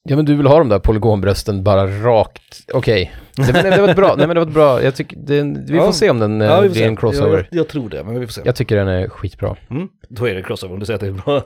[0.07, 3.11] Ja men du vill ha de där polygonbrösten bara rakt, okej.
[3.37, 5.43] Nej, men det var ett bra, nej men det var ett bra, jag tycker, det,
[5.43, 5.91] vi får Ja.
[5.93, 6.83] se om den eh, Ja, blir se.
[6.83, 7.47] en crossover.
[7.51, 8.41] Jag, jag tror det, men vi får se.
[8.45, 9.55] Jag tycker den är skitbra.
[9.69, 9.87] Mm.
[10.09, 11.41] Då är det crossover om du säger att det är bra.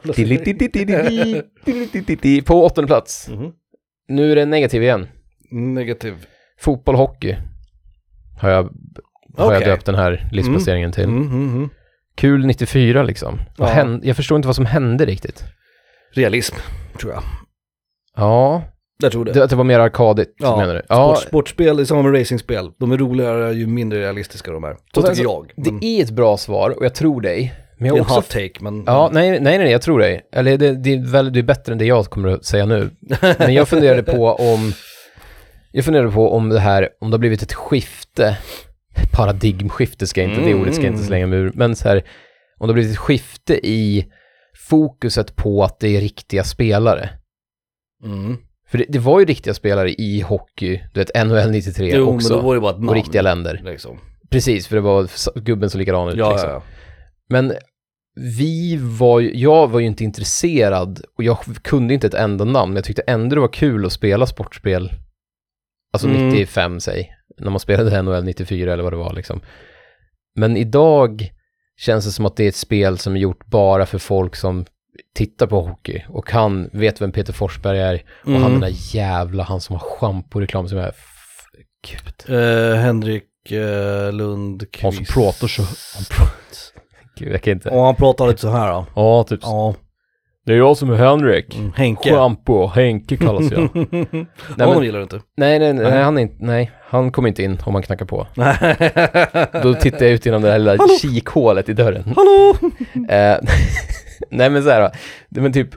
[2.46, 3.30] På åttonde plats.
[3.30, 3.52] Mhm.
[4.08, 5.08] Nu är det negativ igen.
[5.52, 6.14] Negativ.
[6.60, 7.36] Fotboll, hockey.
[8.42, 8.64] Har jag,
[9.38, 9.68] har jag Okej.
[9.68, 11.04] döpt den här listplaceringen till.
[11.04, 11.70] Mm, mm, mm.
[12.16, 13.40] Kul 94 liksom.
[13.58, 13.66] Ja.
[13.66, 14.08] hände?
[14.08, 15.44] Jag förstår inte vad som hände riktigt.
[16.14, 16.56] Realism,
[17.00, 17.24] tror jag.
[18.16, 18.64] Ja,
[19.04, 19.32] Jag tror det.
[19.32, 20.82] det, att det var mer arkadigt Ja, menar du?
[20.82, 22.72] Sport, sportspel i samma med racingspel.
[22.80, 24.76] De är roligare ju mindre realistiska de är.
[24.96, 25.52] Så tycker jag.
[25.56, 27.54] Det Men, är ett bra svar och jag tror dig.
[27.78, 28.38] Men det jag är har en också...
[28.38, 28.84] hot take, men...
[28.86, 30.22] Ja, nej, nej, nej, jag tror dig.
[30.34, 32.90] Eller det, det, är väl, det är bättre än det jag kommer att säga nu.
[33.40, 34.74] Men jag funderade på om...
[35.72, 38.38] Jag funderade på om det här, om det har blivit ett skifte,
[39.12, 41.98] paradigmskifte ska jag inte, det ordet ska jag inte slänga mig ur, men så här,
[42.58, 44.06] om det har blivit ett skifte i
[44.70, 47.10] fokuset på att det är riktiga spelare.
[48.04, 48.38] Mm.
[48.68, 52.30] För det, det var ju riktiga spelare i hockey, du vet NHL 93 Jo, också,
[52.34, 52.90] men då var det bara ett namn.
[52.90, 53.62] och riktiga länder.
[53.66, 54.00] Liksom.
[54.30, 56.50] Precis, för det var gubben som likadan ut Ja, liksom.
[56.50, 56.64] ja, ja.
[57.30, 57.54] Men
[58.38, 62.72] vi var ju, jag var ju inte intresserad och jag kunde inte ett enda namn,
[62.72, 64.92] men jag tyckte ändå det var kul att spela sportspel,
[65.94, 66.30] alltså Mm.
[66.30, 69.42] 95 säg, när man spelade NHL 94 eller vad det var liksom.
[70.36, 71.30] Men idag
[71.78, 74.66] känns det som att det är ett spel som är gjort bara för folk som
[75.16, 78.42] tittar på hockey och kan, vet vem Peter Forsberg är och Mm.
[78.42, 80.92] han den där jävla, han som har schamporeklam som är,
[81.88, 82.38] gud.
[82.40, 84.84] Eh, Henrik eh, Lundqvist.
[84.84, 85.62] Han som pratar så,
[85.96, 86.34] han pratar,
[87.18, 87.70] gud jag kan inte.
[87.70, 88.86] Och han pratar lite så här då.
[88.96, 89.74] Ja, typ Ja.
[90.46, 91.56] Det är jag som är Henrik.
[91.56, 91.72] Mm.
[91.76, 92.10] Henke.
[92.10, 93.70] Schampo, Henke kallas jag.
[93.76, 93.98] Nej,
[94.58, 95.22] men- Honom gillar du inte.
[95.38, 96.04] nej, nej, nej, Nej.
[96.04, 98.28] han är inte, nej, han kommer inte in om man knackar på.
[99.64, 100.88] Då tittar jag ut genom det här lilla Hallå?
[101.02, 102.04] kikhålet i dörren.
[102.16, 102.56] Hallå!
[104.30, 104.92] Nej men så här,
[105.30, 105.70] men typ,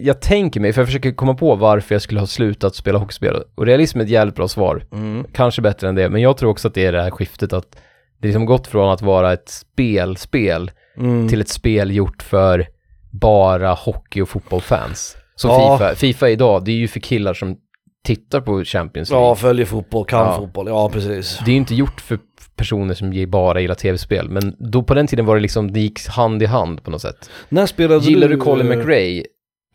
[0.00, 3.36] jag tänker mig, för jag försöker komma på varför jag skulle ha slutat spela hockeyspel.
[3.54, 4.84] Och realism är ett jävligt bra svar.
[4.92, 5.24] Mm.
[5.32, 7.76] Kanske bättre än det, men jag tror också att det är det här skiftet att
[8.20, 11.28] det liksom gått från att vara ett spelspel Mm.
[11.28, 12.66] till ett spel gjort för
[13.10, 15.16] bara hockey och fotbollfans.
[15.36, 15.78] Som Ja.
[15.78, 15.94] Fifa.
[15.94, 17.56] Fifa idag, det är ju för killar som
[18.04, 19.26] tittar på Champions League.
[19.26, 20.36] Ja, följer fotboll, kan Ja.
[20.36, 20.68] fotboll.
[20.68, 21.38] Ja, precis.
[21.44, 22.18] Det är ju inte gjort för
[22.56, 26.08] personer som bara gillar tv-spel, men då på den tiden var det liksom, det gick
[26.08, 27.30] hand i hand på något sätt.
[27.48, 28.34] När spelade Gillar du...
[28.34, 29.22] du Colin eh, McRae,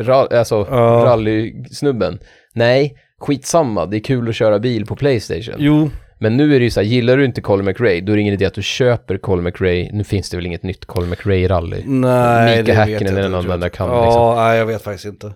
[0.02, 1.04] ra, alltså Ja.
[1.06, 2.20] rallysnubben?
[2.54, 5.56] Nej, skitsamma, det är kul att köra bil på Playstation.
[5.58, 8.16] Jo, Men nu är det ju så här, gillar du inte Colin McRae, då är
[8.16, 9.90] det ingen idé att du köper Colin McRae.
[9.94, 11.82] Nu finns det väl inget nytt Colin McRae-rally.
[11.86, 14.06] nej Mika Häkkinen är den enda jag kan, inte.
[14.06, 14.22] liksom.
[14.22, 15.34] Ja, nej jag vet faktiskt inte.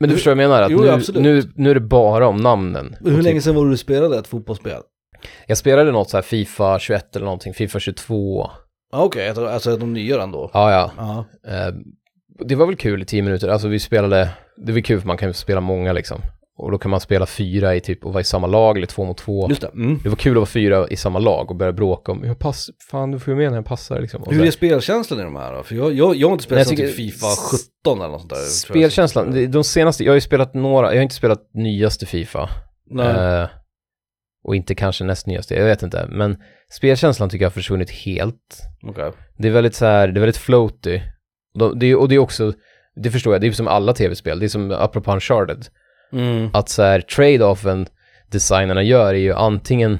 [0.00, 0.62] Men du förstår vad jag menar?
[0.62, 0.80] Att Jo,
[1.14, 2.96] nu, nu, nu är det bara om namnen.
[3.00, 4.80] Hur Och länge typ, sedan var du spelade ett fotbollsspel?
[5.46, 8.50] Jag spelade något så här Fifa 21 eller någonting, Fifa 22.
[8.92, 10.50] Ja, Okej, okay, alltså de nya ändå.
[10.52, 10.90] Ja, ja.
[10.96, 11.24] Ja.
[11.52, 11.74] Eh,
[12.44, 13.48] det var väl kul i tio minuter.
[13.48, 16.20] Alltså vi spelade, det var kul för man kan ju spela många liksom.
[16.56, 19.04] Och då kan man spela fyra i typ och vara i samma lag eller två
[19.04, 19.48] mot två.
[19.48, 19.68] Just det.
[19.68, 20.00] Mm.
[20.02, 22.70] Det var kul att vara fyra i samma lag och börja bråka om, jag pass,
[22.90, 24.22] fan du får ju med när jag passar liksom.
[24.22, 25.62] Och Hur är spelkänslan i de här då?
[25.62, 28.40] För jag, jag, jag har inte spelat Nej, typ Fifa 17 eller något sånt där.
[28.40, 32.48] Spelkänslan, de senaste, jag har ju spelat några, jag har inte spelat nyaste Fifa.
[32.90, 33.40] Nej.
[33.40, 33.48] Eh,
[34.44, 36.06] och inte kanske näst nyaste, jag vet inte.
[36.10, 36.36] Men
[36.70, 38.62] spelkänslan tycker jag har försvunnit helt.
[38.82, 39.12] Okej.
[39.38, 41.00] Det är väldigt så här, det är väldigt floaty.
[41.54, 42.52] Och, de, det, är- och det är också,
[42.96, 45.66] det förstår jag, det är som alla tv-spel, det är som apropå Uncharted.
[46.12, 46.50] Mm.
[46.52, 47.86] Att så här, trade-offen
[48.30, 49.98] designerna gör är ju antingen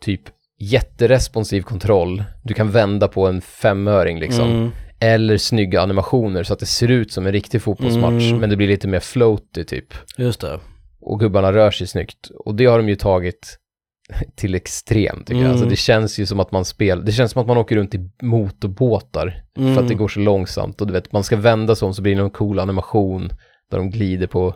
[0.00, 0.22] typ
[0.58, 4.50] jätteresponsiv kontroll, du kan vända på en femöring liksom.
[4.50, 4.70] Mm.
[5.00, 8.38] Eller snygga animationer så att det ser ut som en riktig fotbollsmatch, Mm.
[8.40, 9.94] men det blir lite mer floaty typ.
[10.18, 10.60] Just det.
[11.00, 12.30] Och gubbarna rör sig snyggt.
[12.44, 13.58] Och det har de ju tagit
[14.36, 15.40] till extrem tycker jag.
[15.40, 15.52] Mm.
[15.52, 17.94] Alltså det känns ju som att man spelar, det känns som att man åker runt
[17.94, 19.42] i motorbåtar.
[19.56, 19.96] För att det Mm.
[19.98, 20.80] går så långsamt.
[20.80, 23.28] Och du vet, man ska vända sig om så blir det någon cool animation
[23.70, 24.54] där de glider på.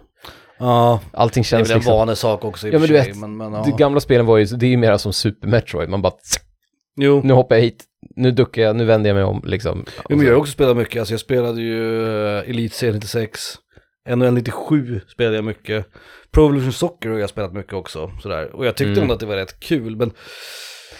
[0.58, 1.94] Ja, Allting det är känns väl en liksom...
[1.94, 3.62] vanesak också i Ja, men du vet, men, men, ja.
[3.64, 5.88] De gamla spelen var ju, det är ju mer som Super Metroid.
[5.88, 6.12] Man bara,
[6.96, 7.20] Jo.
[7.24, 7.84] nu hoppar jag hit,
[8.16, 9.84] nu duckar jag, nu vänder jag mig om liksom.
[10.08, 11.00] Jo, men jag har också spelat mycket.
[11.00, 13.40] Alltså jag spelade ju uh, Elite 96.
[14.18, 15.86] NHL 97 spelade jag mycket.
[16.30, 18.10] Pro Evolution Soccer har jag spelat mycket också.
[18.22, 18.56] Sådär.
[18.56, 19.02] Och jag tyckte Mm.
[19.02, 19.96] ändå att det var rätt kul.
[19.96, 20.12] Men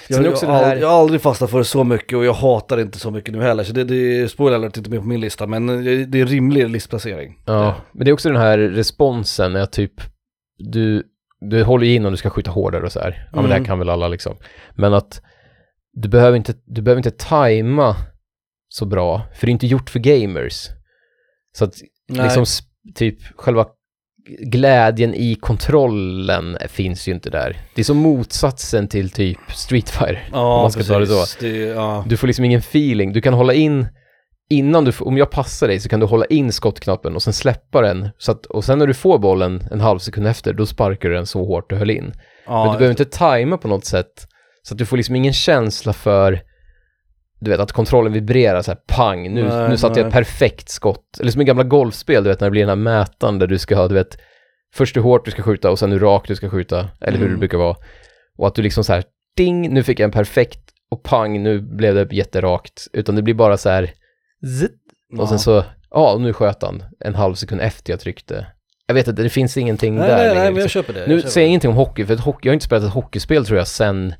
[0.08, 2.80] jag, jag, det här- jag har aldrig fastnat för det så mycket och jag hatar
[2.80, 3.64] inte så mycket nu heller.
[3.64, 5.46] Så det, det spoiler alert inte med på min lista.
[5.46, 5.66] Men
[6.11, 7.42] det är en rimlig listplacering.
[7.46, 9.92] Ja, men det är också den här responsen när jag typ,
[10.58, 11.02] du,
[11.50, 13.28] du håller in om du ska skjuta hårdare och så här.
[13.32, 13.66] Ja men det här Mm.
[13.66, 14.36] kan väl alla liksom.
[14.74, 15.22] Men att
[15.92, 17.96] du behöver inte, du behöver inte tajma
[18.68, 20.66] så bra, för det är inte gjort för gamers.
[21.56, 21.74] Så att
[22.08, 22.22] Nej.
[22.24, 22.46] liksom
[22.95, 23.66] typ själva
[24.39, 27.57] glädjen i kontrollen finns ju inte där.
[27.74, 30.28] Det är som motsatsen till typ Street Fighter.
[30.33, 31.37] ja, om man ska ta det precis.
[31.41, 32.05] Det, ja.
[32.09, 33.12] Du får liksom ingen feeling.
[33.12, 33.89] Du kan hålla in,
[34.51, 37.81] innan du, om jag passar dig så kan du hålla in skottknappen och sen släppa
[37.81, 38.09] den.
[38.18, 41.14] Så att, och sen när du får bollen en halv sekund efter, då sparkar du
[41.14, 42.12] den så hårt du höll in.
[42.47, 44.26] ja, Men du behöver inte tajma på något sätt.
[44.62, 46.41] Så att du får liksom ingen känsla för,
[47.41, 50.68] du vet att kontrollen vibrerar så här pang, nu, Nej, nu satte jag ett perfekt
[50.68, 51.20] skott.
[51.20, 53.59] Eller som i gamla golfspel, du vet när det blir den här mätaren där du
[53.59, 54.18] ska ha, du vet,
[54.74, 57.26] först hur hårt du ska skjuta och sen hur rakt du ska skjuta, eller hur
[57.26, 57.32] Mm.
[57.32, 57.76] det brukar vara.
[58.38, 59.05] Och att du liksom så här,
[59.36, 60.61] ding, nu fick jag en perfekt
[60.91, 62.86] och pang, nu blev det jätterakt.
[62.93, 63.91] Utan det blir bara så här,
[64.61, 64.76] zitt,
[65.18, 68.47] och sen så, ja, nu sköt han en halv sekund efter jag tryckte.
[68.86, 70.68] Jag vet inte, det finns ingenting Nej, där nej, nej, men jag liksom.
[70.68, 71.01] köper det.
[71.01, 72.91] jag Nu köper säger jag ingenting om hockey, för hockey, jag har inte spelat ett
[72.93, 74.14] hockeyspel tror jag sen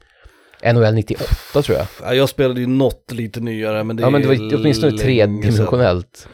[0.65, 1.87] NHL 98 tror jag.
[2.03, 6.29] Ja, jag spelade ju något lite nyare, men det Ja men det var åtminstone tredimensionellt.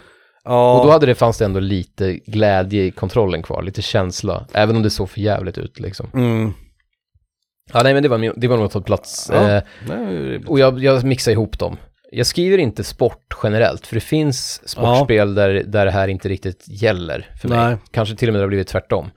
[0.45, 4.47] Ja, Och då hade det, fanns det ändå lite glädje i kontrollen kvar, lite känsla.
[4.53, 6.11] Även om det såg för jävligt ut liksom.
[6.15, 6.53] mm.
[7.73, 9.31] Ja nej men det var, det var nog tagit plats.
[9.33, 9.51] Ja.
[9.51, 11.77] Eh, Nej, och jag, jag mixar ihop dem.
[12.13, 16.65] Jag skriver inte sport generellt, för det finns sportspel där, där det här inte riktigt
[16.83, 17.59] gäller för mig.
[17.59, 17.77] Nej.
[17.91, 19.11] Kanske till och med det har blivit tvärtom.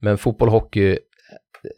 [0.00, 0.98] Men fotboll och hockey,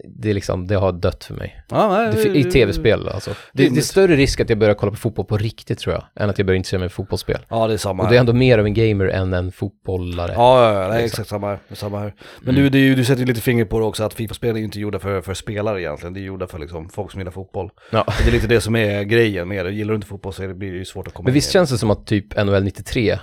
[0.05, 1.63] det, är liksom, det har dött för mig.
[1.71, 3.31] Ja, nej, Det, I tv-spel alltså.
[3.53, 6.05] Det, det är större risk att jag börjar kolla på fotboll på riktigt tror jag,
[6.23, 7.39] än att jag börjar intressera mig för fotbollsspel.
[7.49, 10.33] Ja, det är samma Och det är ändå mer av en gamer än en fotbollare.
[10.35, 11.59] Ja, ja, ja, det är exakt samma här.
[11.73, 12.15] Samma här.
[12.41, 12.73] Men Mm.
[12.73, 14.81] du, ju, du sätter ju lite finger på det också, att Fifa-spel är ju inte
[14.81, 16.15] gjorda för, för spelare egentligen.
[16.15, 17.71] Det är gjorda för liksom folk som gillar fotboll.
[17.93, 18.01] Ja.
[18.01, 19.71] Och det är lite det som är grejen med det.
[19.73, 21.71] Gillar du inte fotboll så blir det ju svårt att komma Men visst in känns
[21.71, 23.19] det som att typ NHL 93,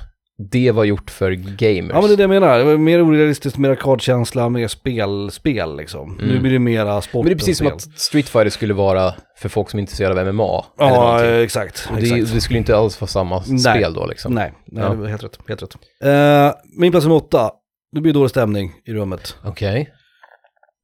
[0.51, 1.91] det var gjort för gamers?
[1.93, 5.31] Ja men det är det jag menar, det var mer orealistiskt, mer arkadkänsla, mer spel,
[5.31, 6.17] spel liksom.
[6.21, 7.23] Nu blir det mera sport Mm.
[7.25, 7.81] Men det är precis som att.
[7.81, 10.65] Street Fighter skulle vara för folk som är intresserade av MMA.
[10.77, 11.89] Ja, exakt.
[11.91, 12.33] Och det, exakt.
[12.33, 13.59] det skulle inte alls vara samma Nej.
[13.59, 14.33] spel då liksom.
[14.33, 15.05] Nej, nej Ja.
[15.05, 15.39] helt rätt.
[15.47, 15.75] Helt rätt.
[16.03, 17.51] Eh, min plats nummer åtta,
[17.95, 19.35] det blir dålig stämning i rummet.
[19.45, 19.89] Okej.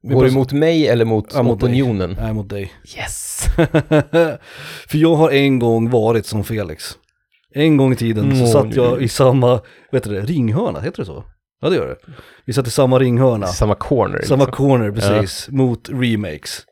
[0.04, 1.68] Min Går plats- mot mig eller mot, Ja, mot dig.
[1.70, 2.18] opinionen?
[2.22, 2.74] Nej, mot dig.
[2.98, 3.46] Yes!
[4.88, 6.98] För jag har en gång varit som Felix.
[7.56, 11.06] En gång i tiden så satt jag i samma, vet du det, ringhörna, heter det
[11.06, 11.24] så?
[11.62, 12.14] Ja det gör det.
[12.46, 14.22] Vi satt i samma ringhörna, Samma corner.
[14.22, 14.68] samma liksom.
[14.68, 16.66] corner precis, mot remakes.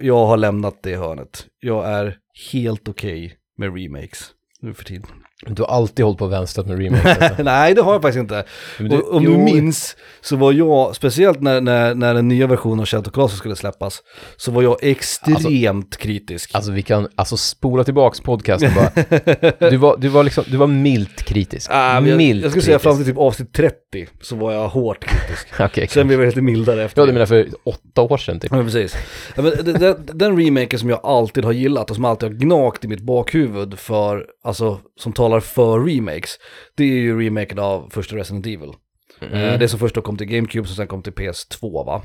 [0.00, 1.46] Jag har lämnat det hörnet.
[1.60, 2.16] Jag är
[2.52, 5.06] helt okej med remakes nu för tiden.
[5.46, 7.18] Du har alltid hållit på vänstrat med remakes.
[7.22, 7.42] Alltså.
[7.42, 8.44] Nej det har jag faktiskt inte.
[8.78, 9.30] Du- Och, om jo.
[9.30, 13.38] du minns så var jag, speciellt när, när, när den nya versionen av Shadow Colossus
[13.38, 14.02] skulle släppas,
[14.36, 16.50] så var jag extremt kritisk.
[16.54, 18.90] Alltså vi kan, alltså spola tillbaks podcasten bara.
[19.70, 21.70] Du var, du var liksom, du var milt kritisk.
[21.72, 23.06] Ah, men jag, milt jag skulle säga fram kritisk.
[23.06, 23.74] till typ avsnitt 30
[24.20, 25.48] så var jag hårt kritisk.
[25.60, 28.50] Okej, Sen blev jag lite mildare efter Ja, du menar för åtta år sedan typ?
[28.52, 28.94] Ja, precis.
[29.36, 32.36] Ja, men den, den, den remaken som jag alltid har gillat och som alltid har
[32.36, 36.38] gnagt i mitt bakhuvud för, alltså som talar för remakes,
[36.76, 38.72] det är ju remaken av första Resident Evil.
[39.20, 39.34] Mm.
[39.34, 42.02] Eh, det som först då kom till GameCube och sen kom till PS2 va?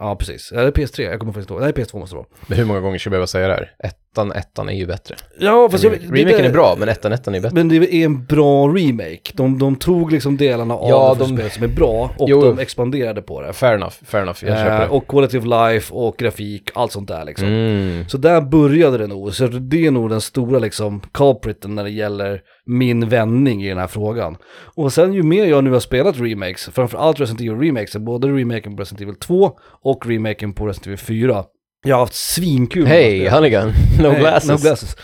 [0.00, 2.28] Ja precis, eller PS3, jag kommer faktiskt ihåg, nej PS2 måste det vara.
[2.46, 3.90] Men hur många gånger ska jag behöva säga det här?
[4.14, 5.14] Ettan, ettan är ju bättre.
[5.40, 7.54] Ja fast jag, Remaken det- är bra, men ettan, ettan är bättre.
[7.54, 9.20] Men det är en bra remake.
[9.34, 12.40] De, de tog liksom delarna av Ja, det de- spelet som är bra och Jo.
[12.40, 13.52] de expanderade på det.
[13.52, 14.88] Fair enough, fair enough, jag köper Eh, det.
[14.88, 17.48] och quality of life och grafik, allt sånt där liksom.
[17.48, 18.08] Mm.
[18.08, 21.90] Så där började det nog, så det är nog den stora liksom culpriten när det
[21.90, 24.36] gäller min vändning i den här frågan.
[24.74, 28.76] Och sen ju mer jag nu har spelat remakes, framförallt Resident Evil remakes, både remaken
[28.76, 29.52] på Resident Evil 2
[29.82, 31.44] och remaken på Resident Evil 4.
[31.86, 33.68] Jag har haft svinkul Hej, Hannigan.
[33.98, 34.50] No Nej, glasses.
[34.50, 34.96] No glasses.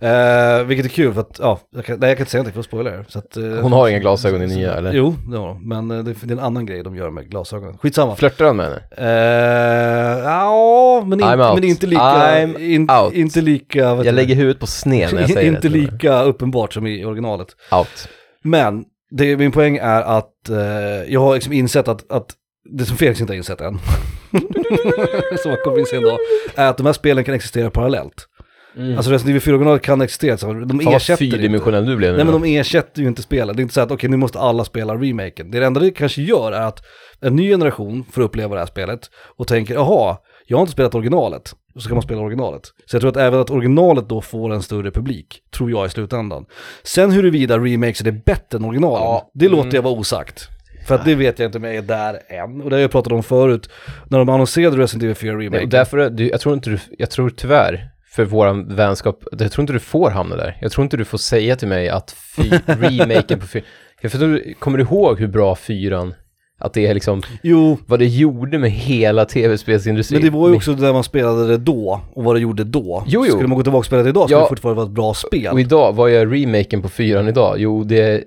[0.00, 2.54] Eh, vilket är kul för att, ja, jag kan, nej jag kan inte säga någonting
[2.54, 3.04] för att spoila det.
[3.08, 4.92] Så att, eh, Hon har inga glasögon i nya, eller?
[4.92, 5.68] Jo, det har hon.
[5.68, 7.78] Men eh, det, det är en annan grej de gör med glasögonen.
[7.78, 8.16] Skitsamma.
[8.16, 8.82] Flörtar han med henne?
[8.96, 11.54] Eh, ja, men, out.
[11.54, 12.42] men inte lika...
[12.42, 13.14] In, out.
[13.14, 13.78] Inte lika...
[13.78, 15.78] Jag du, lägger huvudet på sned när jag säger Inte det.
[15.78, 17.48] lika uppenbart som i originalet.
[17.72, 18.08] Out.
[18.44, 20.56] Men det, min poäng är att eh,
[21.12, 22.34] jag har liksom insett att, att
[22.68, 23.78] det som Felix inte har insett än,
[25.38, 26.18] som han kommer inse en dag,
[26.54, 28.28] är att de här spelen kan existera parallellt.
[28.96, 30.80] Alltså Resident Evil 4 originalet kan existera, så de Mm.
[30.80, 33.56] Fan ersätter fyrdimensionell du blev nu Nej men de ersätter ju inte spelet.
[33.56, 35.50] Det är inte så att okej nu måste alla spela remaken.
[35.50, 36.84] Det enda det kanske gör är att
[37.20, 39.00] en ny generation får uppleva det här spelet
[39.36, 40.16] och tänker jaha,
[40.46, 41.54] jag har inte spelat originalet.
[41.74, 42.62] Och så kan man spela originalet.
[42.86, 45.88] Så jag tror att även att originalet då får en större publik, tror jag i
[45.88, 46.44] slutändan.
[46.82, 49.58] Sen huruvida remakes är bättre än originalen, Ja, det mm.
[49.58, 50.48] låter jag vara osagt.
[50.88, 52.60] För att det vet jag inte om jag är där än.
[52.62, 53.70] Och det har jag pratat om förut.
[54.08, 55.62] När de annonserade Resident Evil 4 Nej, remake.
[55.64, 59.52] och därför, är- du, jag tror inte du, jag tror tyvärr, för våran vänskap, jag
[59.52, 60.58] tror inte du får hamna där.
[60.60, 62.16] Jag tror inte du får säga till mig att
[62.66, 63.66] remaken på fyran,
[64.00, 66.14] jag förstår, kommer du ihåg hur bra fyran,
[66.60, 70.20] Att det är liksom Jo, vad det gjorde med hela tv-spelsindustrin.
[70.22, 73.04] men det var ju också där man spelade det då och vad det gjorde då.
[73.06, 73.32] Jo, jo.
[73.32, 74.42] Skulle man gå tillbaka och spela det idag skulle Ja.
[74.44, 75.52] det fortfarande vara ett bra spel.
[75.52, 77.54] Och idag, vad är remaken på fyran idag?
[77.58, 78.24] Jo, det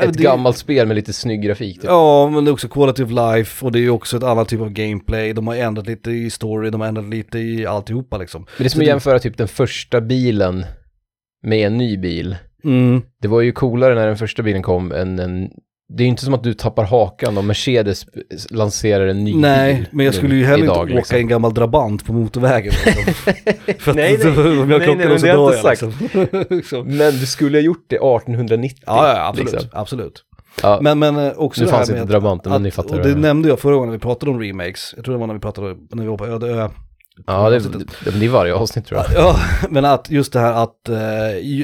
[0.00, 1.76] ett det- gammalt spel med lite snygg grafik.
[1.76, 1.84] Typ.
[1.84, 4.60] Ja, men det är också quality of life och det är också ett annat typ
[4.60, 5.32] av gameplay.
[5.32, 8.40] De har ändrat lite i story, de har ändrat lite i alltihopa liksom.
[8.42, 10.64] Men det är som att jämföra typ den första bilen
[11.42, 12.36] med en ny bil.
[12.64, 13.02] Mm.
[13.20, 15.50] Det var ju coolare när den första bilen kom än en...
[15.88, 18.06] Det är ju inte som att du tappar hakan om Mercedes
[18.50, 19.86] lanserar en ny Nej, bil.
[19.92, 21.16] men jag skulle ju heller idag, inte åka liksom.
[21.16, 22.72] en gammal Drabant på motorvägen.
[22.86, 23.14] Liksom.
[23.78, 24.38] För att Nej, nej.
[24.38, 25.92] om jag Nej, nej, men det har jag inte liksom.
[26.50, 26.86] liksom.
[26.96, 28.78] Men du skulle ha gjort det 1890.
[28.86, 29.52] Ja, ja, absolut.
[29.52, 29.70] liksom.
[29.72, 30.22] absolut.
[30.62, 32.96] Ja, Men, men eh, också nu det här fanns med inte Drabanten, men ni fattar.
[32.96, 34.92] och det jag- nämnde jag förra gången när vi pratade om remakes.
[34.96, 36.68] Jag tror det var när vi pratade, när vi var på Öde ö.
[37.26, 39.12] Ja, det, det, det är varje avsnitt tror jag.
[39.14, 39.36] Ja,
[39.70, 40.94] men att just det här att eh,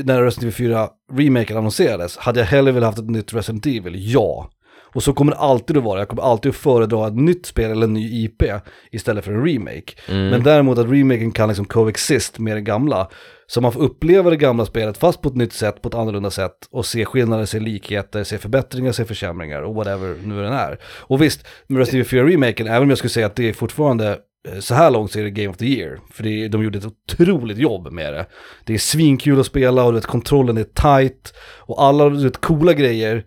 [0.04, 4.12] när Resident Evil 4 remaken annonserades, hade jag hellre velat haft ett nytt Resident Evil?
[4.12, 4.50] Ja.
[4.92, 7.70] Och så kommer det alltid att vara, jag kommer alltid att föredra ett nytt spel
[7.70, 8.42] eller en ny IP
[8.90, 9.92] istället för en remake.
[10.08, 10.28] Mm.
[10.28, 13.08] Men däremot att remaken kan liksom coexist med det gamla.
[13.46, 16.30] Så man får uppleva det gamla spelet fast på ett nytt sätt, på ett annorlunda
[16.30, 20.78] sätt och se skillnader, se likheter, se förbättringar, se försämringar och whatever nu den är.
[20.84, 23.52] Och visst, med Resident Evil 4 remaken, även om jag skulle säga att det är
[23.52, 24.18] fortfarande
[24.60, 26.00] så här långt så är det Game of the Year.
[26.10, 28.26] För det, de gjorde ett otroligt jobb med det.
[28.64, 31.34] Det är svinkul att spela och du vet, kontrollen är tight.
[31.58, 33.24] Och alla du vet, coola grejer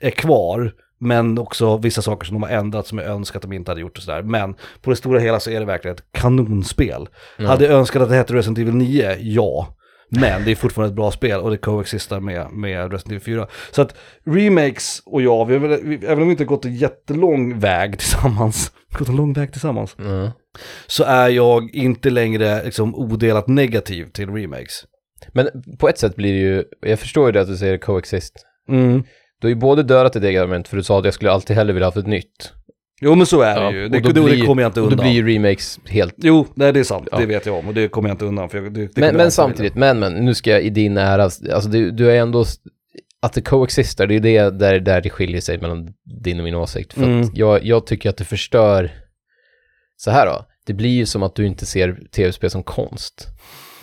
[0.00, 0.72] är kvar.
[0.98, 3.80] Men också vissa saker som de har ändrat som jag önskar att de inte hade
[3.80, 4.22] gjort och sådär.
[4.22, 7.08] Men på det stora hela så är det verkligen ett kanonspel.
[7.36, 7.46] Ja.
[7.46, 9.16] Hade jag önskat att det hette Resident Evil 9?
[9.20, 9.76] Ja.
[10.08, 13.46] Men det är fortfarande ett bra spel och det coexistar med, med Resident Evil 4.
[13.70, 13.94] Så att
[14.26, 17.98] remakes och jag, vi har väl, vi, även om vi inte gått en jättelång väg
[17.98, 20.30] tillsammans, gått en lång väg tillsammans, Mm.
[20.86, 24.84] så är jag inte längre liksom odelat negativ till remakes.
[25.32, 25.48] Men
[25.78, 28.32] på ett sätt blir det ju, jag förstår ju det att du säger coexist.
[28.68, 29.02] Mm.
[29.40, 31.56] Du har ju både dödat ditt eget argument, för du sa att jag skulle alltid
[31.56, 32.52] hellre vilja ha ett nytt.
[33.04, 34.80] Jo men så är Ja, det ju, och det, det, det blir- kommer jag inte
[34.80, 34.96] Och undan.
[34.96, 36.14] då blir ju remakes helt...
[36.16, 37.18] Jo, nej det är sant, Ja.
[37.18, 38.48] det vet jag om och det kommer jag inte undan.
[38.48, 41.22] För jag, det, det Men, men samtidigt, men, men, nu ska jag i din ära,
[41.22, 42.44] alltså du, du är ändå,
[43.22, 45.88] att det coexistar, det är det där, där det skiljer sig mellan
[46.22, 46.92] din och min åsikt.
[46.92, 47.20] För Mm.
[47.20, 48.90] att jag, jag tycker att det förstör,
[49.96, 53.28] så här då, det blir ju som att du inte ser tv-spel som konst.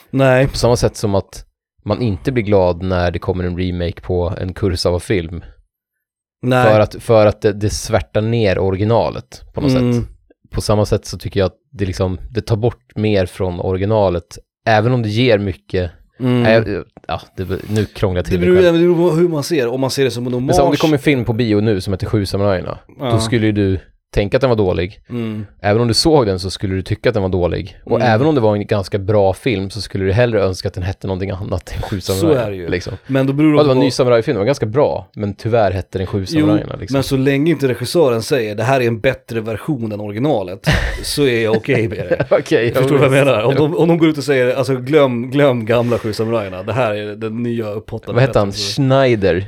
[0.10, 1.46] Nej, På samma sätt som att
[1.86, 5.44] man inte blir glad när det kommer en remake på en Kurosawa-film.
[6.42, 6.72] Nej.
[6.72, 9.94] För att, för att det, det svärtar ner originalet på något Mm.
[9.94, 10.04] sätt.
[10.50, 14.38] På samma sätt så tycker jag att det, liksom, det tar bort mer från originalet.
[14.68, 15.92] Även om det ger mycket.
[16.20, 16.44] Mm.
[16.44, 19.68] Nej, ja, det, nu krånglar jag till det beror det beror på hur man ser
[19.68, 20.48] Om man ser det som en hommage.
[20.48, 23.12] Men så om det kommer en film på bio nu som heter Sju samurajerna, Ja.
[23.12, 23.80] då skulle ju du
[24.14, 25.00] tänka att den var dålig.
[25.10, 25.46] Mm.
[25.62, 27.78] Även om du såg den så skulle du tycka att den var dålig.
[27.84, 28.14] Och Mm.
[28.14, 30.84] även om det var en ganska bra film så skulle du hellre önska att den
[30.84, 32.42] hette någonting annat än Sju Så samurajer.
[32.48, 32.70] är det ju.
[32.70, 32.94] Liksom.
[33.08, 33.84] Men då beror Ja, det det var en på...
[33.84, 36.76] ny samurajfilm, den var ganska bra, men tyvärr hette den Sju samurajerna.
[36.80, 36.94] Liksom.
[36.94, 40.68] men så länge inte regissören säger det här är en bättre version än originalet
[41.04, 42.26] så är jag okej med det.
[42.40, 43.44] Okej, Förstår du vad jag menar?
[43.44, 46.74] Om de, om de går ut och säger, alltså glöm, glöm gamla Sju samurajerna, det
[46.74, 48.14] här är den nya upphottade.
[48.14, 48.52] Vad hette han?
[48.52, 49.46] Schneider?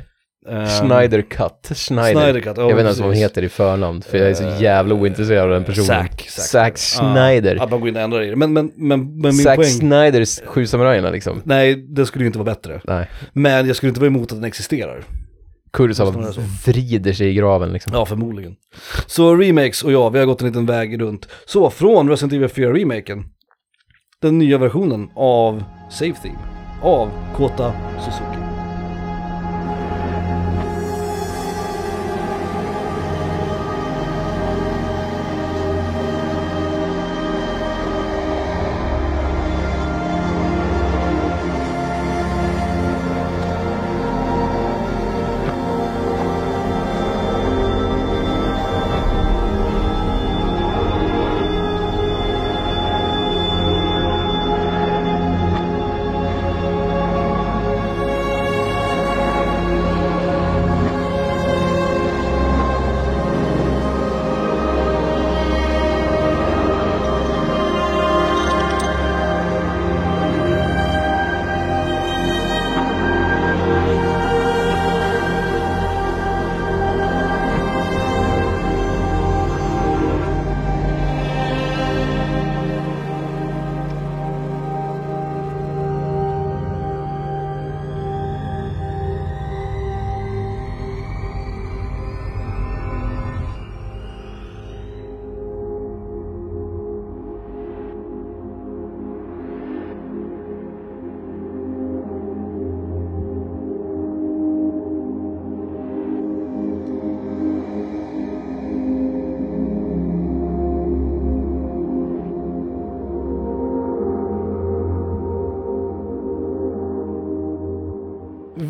[0.48, 1.76] Ehm, Schneider Cut?
[1.76, 2.22] Schneider?
[2.22, 3.24] Snyder Cut, ja, jag vet inte ens vad precis.
[3.24, 5.86] heter i förnamn, för jag är så Eh, jävla ointresserad av den personen.
[5.86, 6.28] Zack.
[6.28, 7.56] Zack Schneider.
[7.56, 8.36] Ja, att man går in och ändrar i det.
[8.36, 9.68] Men, men, men, men min Zack poäng...
[9.68, 11.42] Snyders Sju samurajerna liksom.
[11.44, 12.80] Nej, det skulle ju inte vara bättre.
[12.84, 13.10] Nej.
[13.32, 15.04] Men jag skulle inte vara emot att den existerar.
[15.72, 16.32] Kurosawa
[16.66, 17.92] vrider sig i graven liksom.
[17.92, 18.56] Ja, förmodligen.
[19.06, 21.28] Så remakes och ja, vi har gått en liten väg runt.
[21.46, 23.24] Så från Resident Evil 4-remaken,
[24.22, 26.38] den nya versionen av Save Theme,
[26.82, 27.72] av Kota
[28.04, 28.43] Suzuki.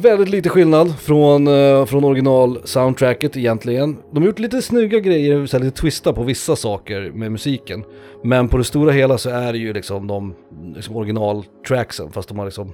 [0.04, 3.96] Väldigt lite skillnad från, uh, från original-soundtracket egentligen.
[4.12, 7.84] De har gjort lite snygga grejer, så här, lite twista på vissa saker med musiken.
[8.24, 10.34] Men på det stora hela så är det ju liksom de
[10.76, 12.72] liksom original-tracksen, fast de har liksom...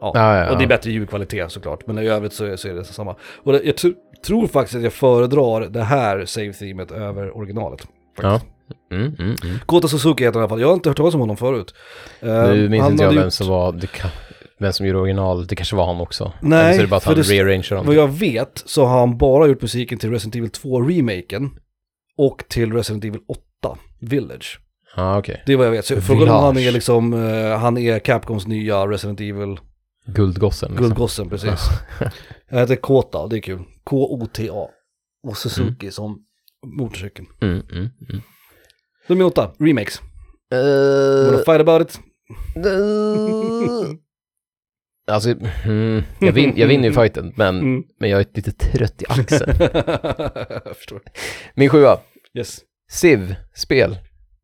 [0.00, 0.50] Ja, Ja, ja, ja.
[0.50, 3.16] och det är bättre ljudkvalitet såklart, men i övrigt så så är det samma.
[3.42, 3.94] Och det, jag tr-
[4.26, 7.86] tror faktiskt att jag föredrar det här save-themet över originalet.
[8.22, 8.30] Ja.
[8.32, 8.52] faktiskt.
[8.92, 9.58] Mm, mm, mm.
[9.66, 11.74] Kota Suzuki heter han i alla fall, jag har inte hört talas om honom förut.
[12.20, 14.10] Eh, Nu minns han inte jag vem gjort- som var, det kan,
[14.60, 16.32] vem som gjorde original, det kanske var han också.
[16.40, 17.86] Nej, så det bara att han dem.
[17.86, 21.50] Vad jag vet så har han bara gjort musiken till Resident Evil 2-remaken
[22.16, 24.60] och till Resident Evil 8 Village.
[24.96, 25.42] Ja, okej.
[25.46, 25.84] Det är vad jag vet.
[25.84, 29.58] Så frågan om han är liksom, eh, han är Capcoms nya Resident Evil
[30.06, 30.68] Guldgossen.
[30.68, 30.86] Liksom.
[30.86, 31.60] guldgossen precis.
[32.50, 33.64] Jag heter Kota, det är kul.
[33.84, 34.68] K-O-T-A.
[35.22, 36.18] Och Suzuki som
[36.66, 37.28] motorcykeln.
[37.40, 38.22] Mm, mm, mm.
[39.06, 40.00] Nummer 8, remakes.
[40.52, 42.00] Eh, Wanna fight about it?
[42.56, 43.94] eh,
[45.08, 45.34] alltså,
[45.64, 47.82] mm, jag, vin, jag vinner ju fighten, men, Mm.
[48.00, 49.52] men jag är lite trött i axeln.
[50.64, 51.00] jag förstår.
[51.54, 51.98] Min sjua,
[52.34, 52.58] Yes.
[52.90, 53.98] Civ, spel.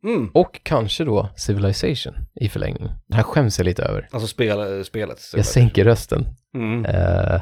[0.05, 0.31] Mm.
[0.35, 2.89] Och kanske då Civilization i förlängning.
[3.09, 4.09] Det här skäms jag lite över.
[4.13, 5.19] Alltså spel, spelet.
[5.37, 6.27] Jag sänker rösten.
[6.55, 6.85] Mm.
[6.85, 7.41] Eh,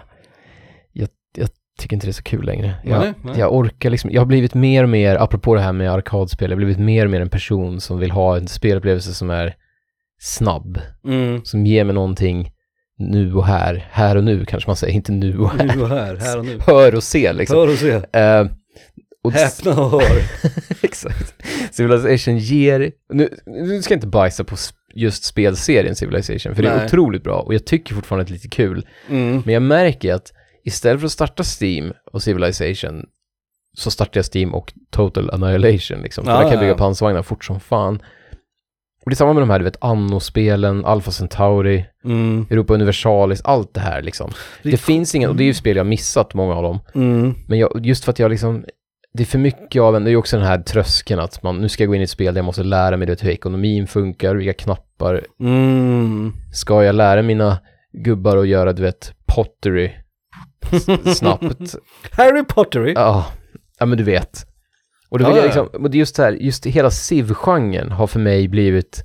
[0.93, 1.49] jag, jag
[1.79, 2.75] tycker inte det är så kul längre.
[2.85, 3.39] Jag, Nej, nej.
[3.39, 6.57] jag orkar liksom, jag har blivit mer och mer, apropå det här med arkadspel, jag
[6.57, 9.55] har blivit mer och mer en person som vill ha en spelupplevelse som är
[10.21, 10.81] snabb.
[11.05, 11.45] Mm.
[11.45, 12.53] Som ger mig någonting
[12.99, 15.65] nu och här, här och nu kanske man säger, inte nu och här.
[15.77, 16.59] Nu och här, här och nu.
[16.67, 17.59] Hör och se liksom.
[17.59, 17.91] Hör och se.
[18.21, 18.47] Eh,
[19.25, 20.23] och Häpna och hör.
[20.83, 21.35] Exakt.
[21.71, 24.57] Civilization ger, nu, nu ska jag inte bajsa på
[24.95, 26.87] just spelserien Civilization, för det är Nej.
[26.87, 28.87] otroligt bra och jag tycker fortfarande att det är lite kul.
[29.09, 29.43] Mm.
[29.45, 30.33] Men jag märker att
[30.65, 33.07] istället för att starta Steam och Civilization
[33.77, 36.25] så startar jag Steam och Total Annihilation liksom.
[36.27, 38.03] Ja, där kan jag ja, bygga pansarvagnar fort som fan.
[39.05, 42.47] Och det är samma med de här, du vet, Anno-spelen, Alpha Centauri, Mm.
[42.51, 44.31] Europa Universalis, allt det här liksom.
[44.63, 46.81] Det finns ingen, och det är ju spel jag missat, många av dem.
[46.95, 47.35] Mm.
[47.49, 48.65] Men jag, just för att jag liksom,
[49.15, 51.59] det är för mycket av en, det är ju också den här tröskeln att man,
[51.61, 53.25] nu ska jag gå in i ett spel där jag måste lära mig du vet,
[53.25, 56.33] hur ekonomin funkar, vilka knappar, Mm.
[56.53, 57.59] ska jag lära mina
[58.05, 59.91] gubbar att göra, du vet, pottery
[61.15, 61.75] snabbt?
[62.13, 62.93] Harry Pottery.
[62.97, 63.27] Ja,
[63.79, 64.47] ja men du vet.
[65.13, 65.47] Och det, Ja, vill jag ja.
[65.47, 69.05] liksom, och det är just det här, just hela civ-genren har för mig blivit,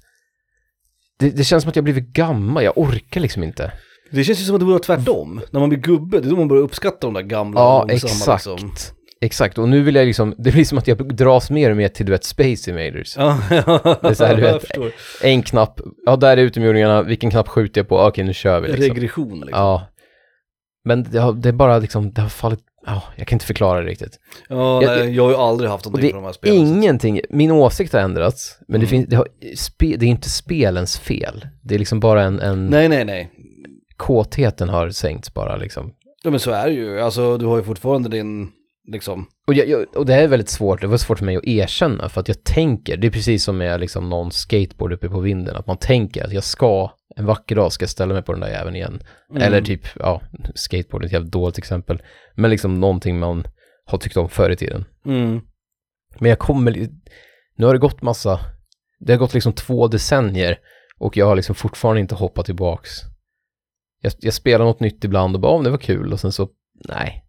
[1.20, 3.72] det, det känns som att jag blivit gammal, jag orkar liksom inte.
[4.12, 5.42] Det känns ju som att det vore tvärtom.
[5.52, 8.46] När man blir gubbe, det är då man börjar uppskatta de där gamla Ja, exakt.
[8.46, 8.72] Liksom.
[9.22, 11.88] Exakt, och nu vill jag liksom, det blir som att jag dras mer och mer
[11.88, 13.18] till du vet Space Invaders.
[13.18, 14.94] Ja, Det är så här, du jag vet.
[15.24, 18.00] En knapp, ja där är utomjordingarna, vilken knapp skjuter jag på?
[18.00, 18.84] Okej nu kör vi liksom.
[18.96, 19.50] Regression liksom.
[19.52, 19.88] Ja.
[20.86, 23.82] Men det, har, det är bara liksom, det har fallit, ja, jag kan inte förklara
[23.82, 24.20] det riktigt.
[24.50, 26.58] Ja, Jag- nej, jag har ju aldrig haft någonting det på de här är spelen.
[26.58, 28.90] ingenting, min åsikt har ändrats, men det, Mm.
[28.90, 31.48] finns, det, har, spe, det är inte spelens fel.
[31.62, 33.32] Det är liksom bara en, en Nej, nej, nej.
[33.98, 35.94] kåtheten har sänkts bara liksom.
[36.24, 37.00] Ja men så är det ju.
[37.02, 38.52] Alltså du har ju fortfarande din,
[38.88, 39.26] liksom.
[39.48, 42.10] Och, jag, jag, och det är väldigt svårt, det var svårt för mig att erkänna
[42.10, 45.56] för att jag tänker, det är precis som med liksom någon skateboard uppe på vinden,
[45.56, 48.42] att man tänker att jag ska, en vacker dag ska jag ställa mig på den
[48.42, 49.04] där jäveln igen.
[49.30, 49.44] Mm.
[49.44, 50.22] Eller typ, ja,
[50.56, 52.02] skateboard är ett jävligt dåligt exempel,
[52.36, 53.48] men liksom någonting man
[53.86, 54.86] har tyckt om förr i tiden.
[55.06, 55.42] Mm.
[56.20, 56.90] Men jag kommer,
[57.56, 58.40] nu har det gått massa,
[59.00, 60.60] det har gått liksom två decennier
[61.00, 62.92] och jag har liksom fortfarande inte hoppat tillbaks.
[64.02, 66.50] Jag, jag spelar något nytt ibland och bara, om det var kul och sen så,
[66.90, 67.27] nej,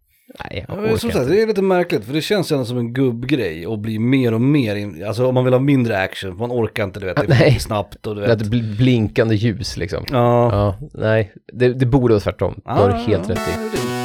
[0.49, 1.29] nej, jag som sagt, inte.
[1.35, 4.41] det är lite märkligt för det känns ändå som en gubbgrej och blir mer och
[4.41, 7.25] mer, in, alltså om man vill ha mindre action, man orkar inte du vet, det
[7.29, 7.55] Ja, nej.
[7.55, 8.41] är snabbt och du Det vet.
[8.41, 10.03] ett bl- blinkande ljus liksom.
[10.11, 10.49] Ja.
[10.51, 12.61] Ja, nej, det, det borde vara tvärtom.
[12.65, 13.98] Det har du helt rätt i.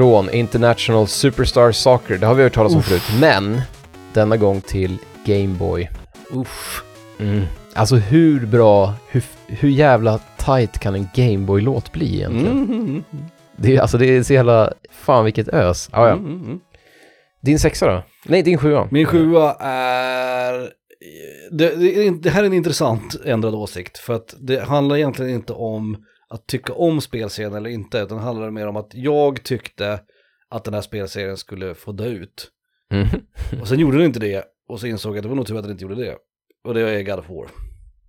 [0.00, 3.60] Från International Superstar Soccer, det har vi hört talas om förut, men
[4.12, 5.90] denna gång till Game Boy.
[6.30, 6.82] Uff.
[7.18, 7.42] Mm.
[7.74, 12.64] Alltså hur bra, hur, hur jävla tight kan en Game Boy-låt bli egentligen?
[12.64, 13.04] Mm.
[13.56, 15.88] Det är, alltså det är så jävla, fan vilket ös.
[15.92, 16.12] Ah, ja.
[16.12, 16.60] Mm.
[17.42, 18.02] Din sexa då?
[18.24, 18.88] Nej, din sjua.
[18.90, 20.70] Min sjua är...
[21.50, 23.98] Det, det, det här är en intressant ändrad åsikt.
[23.98, 25.96] För att det handlar egentligen inte om
[26.34, 27.98] att tycka om spelserien eller inte.
[27.98, 30.00] Utan det handlar mer om att jag tyckte
[30.50, 32.48] att den här spelserien skulle få dö ut.
[32.94, 33.06] Mm.
[33.60, 34.44] Och sen gjorde den inte det.
[34.68, 36.16] Och så insåg jag att det var nog tur att den inte gjorde det.
[36.68, 37.46] Och det är God of War.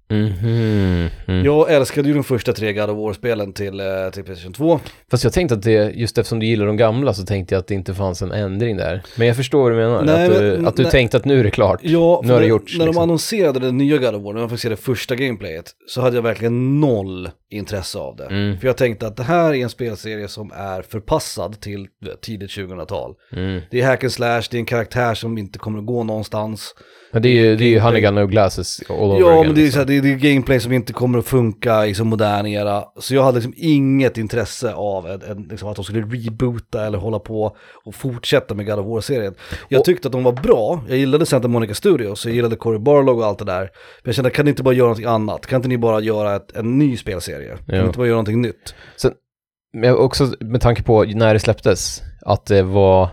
[0.09, 1.09] Mhm.
[1.27, 1.45] Mm.
[1.45, 4.79] Jag älskade ju de första tre God of War-spelen till, eh, till Playstation 2.
[5.11, 7.67] Fast jag tänkte att det, just eftersom du gillar de gamla så tänkte jag att
[7.67, 9.01] det inte fanns en ändring där.
[9.17, 10.03] Men jag förstår vad du menar.
[10.03, 10.91] Nej, att du, men- att du nej.
[10.91, 11.79] tänkte att nu är det klart.
[11.83, 12.95] Ja, Nu har det när- gjorts, När liksom.
[12.95, 16.01] de annonserade den nya God of War, när man fick se det första gameplayet, så
[16.01, 18.25] hade jag verkligen noll intresse av det.
[18.25, 18.57] Mm.
[18.59, 21.87] För jag tänkte att det här är en spelserie som är förpassad till
[22.21, 23.13] tidigt 2000-tal.
[23.31, 23.61] Mm.
[23.71, 26.75] Det är hack and slash, det är en karaktär som inte kommer att gå någonstans.
[27.13, 27.79] Men det är ju, det är ju.
[27.79, 29.81] Honeygun och Glasses all over Ja, again, men det är, liksom.
[29.81, 32.83] så det, är, det är gameplay som inte kommer att funka i så modern era.
[32.99, 36.97] Så jag hade liksom inget intresse av en, en, liksom att de skulle reboota eller
[36.97, 39.33] hålla på och fortsätta med God of War-serien.
[39.69, 42.79] Jag Och- tyckte att de var bra, jag gillade Santa Monica Studios, jag gillade Cory
[42.79, 43.61] Barlog och allt det där.
[43.61, 43.69] Men
[44.03, 45.45] jag kände, kan ni inte bara göra någonting annat?
[45.47, 47.40] Kan inte ni bara göra ett, en ny spelserie?
[47.47, 47.81] Kan Ja.
[47.81, 48.75] ni inte bara göra någonting nytt?
[49.73, 53.09] Men jag- också med tanke på när det släpptes, att det var,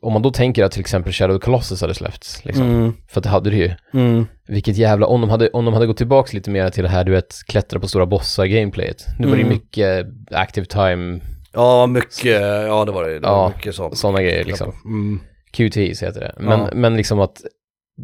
[0.00, 3.20] om man då tänker att till exempel Shadow of Colossus hade släppts, liksom, Mm, för
[3.20, 3.70] att det hade det ju.
[3.94, 4.26] mm.
[4.48, 7.04] Vilket jävla, om de hade, om de hade gått tillbaka lite mer till det här,
[7.04, 9.04] du vet, klättra på stora bossar gameplayet.
[9.18, 9.54] Nu var det ju Mm.
[9.58, 11.20] mycket active time,
[11.52, 13.14] Ja, mycket, ja det var det.
[13.14, 14.72] det var Ja, mycket sådana grejer liksom.
[14.84, 15.20] Mm.
[15.52, 16.34] QTs heter det.
[16.38, 16.68] Men, Ja.
[16.74, 17.40] men liksom att,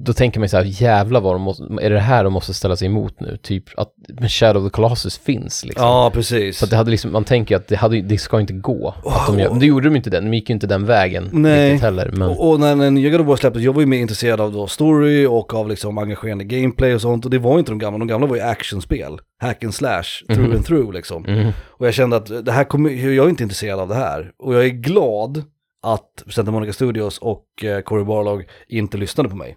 [0.04, 2.54] då tänker man ju så här, jävlar vad de måste, är det här de måste
[2.54, 3.36] ställa sig emot nu?
[3.42, 3.92] Typ att
[4.30, 5.86] Shadow of the Colossus finns liksom.
[5.86, 6.58] Ja, precis.
[6.58, 8.94] Så att det hade liksom, man tänker ju att det, hade, det ska inte gå.
[9.04, 11.28] Att de gör, men det gjorde de inte den, de gick ju inte den vägen
[11.32, 11.66] Nej.
[11.70, 12.10] riktigt heller.
[12.12, 14.40] Men, Och, och när när nya God of War släpptes, jag var ju mer intresserad
[14.40, 17.24] av då story och av liksom engagerande gameplay och sånt.
[17.24, 19.18] Och det var inte de gamla, de gamla var ju actionspel.
[19.42, 20.56] Hack and slash, through Mhm.
[20.56, 21.24] and through liksom.
[21.24, 24.30] mm, Och jag kände att det här kommer, jag är inte intresserad av det här.
[24.38, 25.42] Och jag är glad
[25.82, 29.56] att Santa Monica Studios och eh, Cory Barlog inte lyssnade på mig.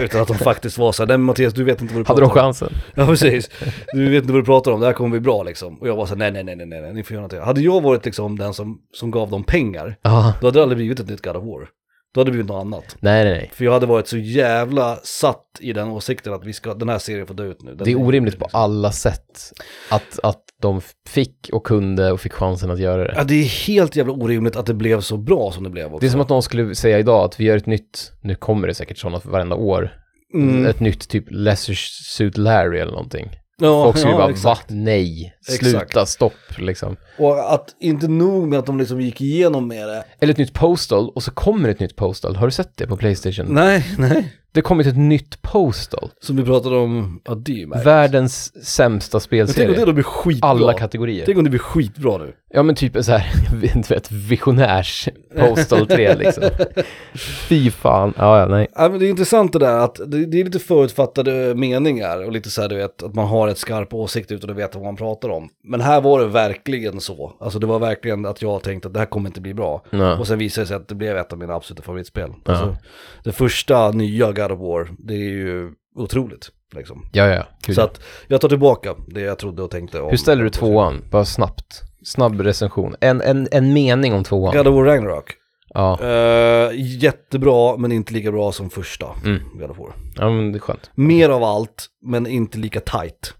[0.00, 2.20] Utan att de faktiskt var så här, nej Mattias du vet inte vad du hade
[2.20, 2.44] pratar de om.
[2.44, 2.72] chansen?
[2.94, 3.50] Ja precis.
[3.92, 5.78] Du vet inte vad du pratar om, det här kommer bli bra liksom.
[5.78, 7.40] Och jag var så här, nej nej nej nej nej, ni får göra någonting.
[7.40, 10.76] Hade jag varit liksom den som, som gav dem pengar, Ja, då hade det aldrig
[10.76, 11.68] blivit ett nytt God of War.
[12.14, 12.96] Då hade det blivit något annat.
[13.00, 13.50] nej nej nej.
[13.54, 16.98] För jag hade varit så jävla satt i den åsikten att vi ska, den här
[16.98, 17.74] serien får dö ut nu.
[17.74, 19.52] Den Det är orimligt på alla sätt
[19.90, 23.12] att, att de fick och kunde och fick chansen att göra det.
[23.16, 25.98] Ja det är helt jävla orimligt att det blev så bra som det blev också.
[25.98, 28.68] Det är som att någon skulle säga idag att vi gör ett nytt, nu kommer
[28.68, 29.96] det säkert sådana varenda år,
[30.34, 30.66] Mm.
[30.66, 31.74] ett nytt typ Lesser
[32.16, 33.30] Suit Larry eller någonting.
[33.60, 34.32] Ja, Folk skulle ja, bara, va?
[34.32, 34.66] exakt.
[34.68, 36.08] Nej, sluta, Exakt.
[36.08, 36.96] stopp liksom.
[37.18, 40.04] Och att inte nog med att de liksom gick igenom med det.
[40.20, 42.36] Eller ett nytt Postal och så kommer ett nytt Postal.
[42.36, 43.46] Har du sett det på Playstation?
[43.48, 44.32] Nej, nej.
[44.52, 46.10] Det kommer ett nytt Postal.
[46.20, 47.84] Som vi pratade om, ja det är.
[47.84, 49.84] Världens sämsta Men tänk om det spelserie.
[49.84, 50.48] då blir skitbra.
[50.48, 51.26] Alla kategorier.
[51.26, 52.32] Tänk om det blir skitbra nu.
[52.54, 53.32] Ja men typ så här,
[53.90, 56.44] vet, visionärs Postal 3 liksom.
[57.48, 58.14] Fy fan.
[58.16, 58.68] Ja, ja, nej.
[58.74, 62.32] Ja, men det är intressant det där att det, det är lite förutfattade meningar och
[62.32, 64.86] lite så här du vet att man har ett skarp åsikt utan att veta vad
[64.86, 65.48] man pratar om.
[65.64, 67.32] Men här var det verkligen så.
[67.40, 69.82] Alltså det var verkligen att jag tänkte att det här kommer inte bli bra.
[69.90, 70.18] Ja.
[70.18, 72.30] Och sen visade det sig att det blev ett av mina absoluta favoritspel.
[72.44, 72.76] Alltså,
[73.24, 76.48] det första nya God of War, det är ju otroligt.
[76.76, 77.06] Liksom.
[77.12, 77.46] Ja, ja.
[77.66, 80.10] Gud, Så att jag tar tillbaka det jag trodde och tänkte om.
[80.10, 81.02] Hur ställer du tvåan?
[81.10, 81.82] Bara snabbt.
[82.04, 82.94] Snabb recension.
[83.00, 84.56] En, en, en mening om tvåan.
[84.56, 85.32] God of War Ragnarok.
[85.74, 85.98] Ja.
[86.02, 89.40] Eh, jättebra men inte lika bra som första Mm.
[89.54, 89.92] God of War.
[90.16, 90.90] ja, men det är skönt.
[90.94, 93.34] Mer av allt men inte lika tight.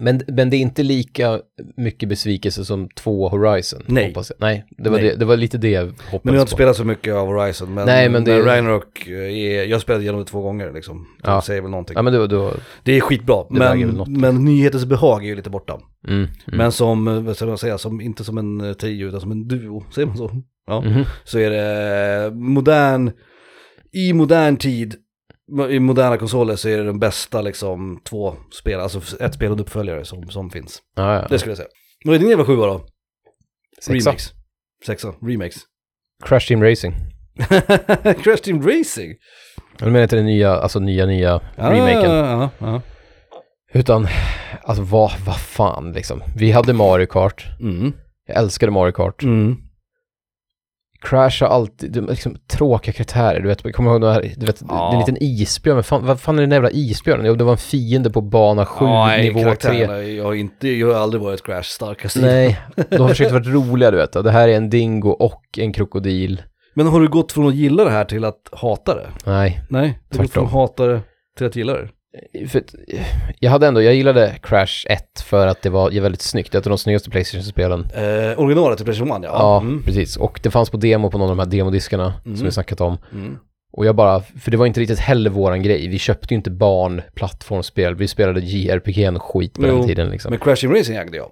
[0.00, 1.40] Men, men det är inte lika
[1.76, 3.82] mycket besvikelse som två Horizon.
[3.86, 4.14] Nej.
[4.40, 5.08] Nej, det var, Nej.
[5.08, 6.56] Det, det var lite det jag hoppades Men jag har inte på.
[6.56, 7.74] spelat så mycket av Horizon.
[7.74, 11.06] Men, Nej, men det- Ragnarok är, jag spelat igenom det två gånger liksom.
[11.22, 11.42] Det Ja.
[11.42, 11.94] säger väl någonting.
[11.96, 15.50] Ja, men då, då Det är skitbra, Det men, men nyhetens behag är ju lite
[15.50, 15.80] borta.
[16.08, 16.30] mm, mm.
[16.46, 19.30] Men som, eh, vad ska man säga, som, inte som en eh, trio utan som
[19.32, 20.30] en duo, säger man så?
[20.66, 20.80] Ja.
[20.80, 21.04] Mhm.
[21.24, 23.10] Så är det modern,
[23.92, 24.94] i modern tid,
[25.70, 29.60] i moderna konsoler så är det den bästa liksom två spel, alltså ett spel och
[29.60, 30.82] uppföljare som, som finns.
[30.96, 31.26] Ja, ja.
[31.30, 31.68] Det skulle jag säga.
[32.04, 32.84] Vad är din jävla sjua då?
[33.82, 34.10] Sexa.
[34.10, 34.32] Remakes.
[34.86, 35.56] Sexa, remakes.
[36.24, 36.94] Crash Team Racing.
[38.22, 39.14] Crash Team Racing?
[39.78, 42.10] Jag menar inte den nya, alltså nya, nya Ah, remaken.
[42.10, 42.82] Ja, ja.
[43.72, 44.08] Utan,
[44.62, 46.22] alltså vad, vad fan liksom.
[46.36, 47.46] Vi hade Mario Kart.
[47.60, 47.92] Mm.
[48.26, 49.22] Jag älskade Mario Kart.
[49.22, 49.56] Mm.
[51.02, 54.46] Crash har alltid, de, liksom, tråkiga karaktärer, du vet, jag kommer ihåg den här, du
[54.46, 54.92] vet, Ja.
[54.92, 57.26] en liten isbjörn, men fan, vad fan är den jävla isbjörnen?
[57.26, 59.44] Jo, det var en fiende på bana 7, Nej, nivå 3.
[59.44, 62.20] karaktärerna, Jag har, inte, jag har aldrig varit Crash starkaste.
[62.20, 64.12] Nej, de har försökt vara roliga, du vet.
[64.12, 66.42] Det här är en dingo och en krokodil.
[66.74, 69.06] Men har du gått från att gilla det här till att hata det?
[69.26, 71.00] Nej, Nej, du har gått från att hata det
[71.38, 71.88] till att gilla det.
[72.48, 73.06] För att, eh,
[73.40, 76.52] jag hade ändå, jag gillade Crash 1 för att det var väldigt snyggt.
[76.52, 77.88] Det är ett av de snyggaste Playstation-spelen.
[77.94, 79.30] Eh, originalet till Playstation 1 ja.
[79.32, 79.82] Ja, Mm.
[79.82, 80.16] precis.
[80.16, 82.36] Och det fanns på demo på någon av de här demodiskarna Mm.
[82.36, 82.98] som vi snackat om.
[83.12, 83.38] Mm.
[83.72, 85.88] Och jag bara, för det var inte riktigt heller våran grej.
[85.88, 87.94] Vi köpte ju inte barn-plattformsspel.
[87.94, 90.30] Vi spelade JRPG och skit på Jo, den tiden liksom.
[90.30, 91.30] Men Crashing Racing ägde jag.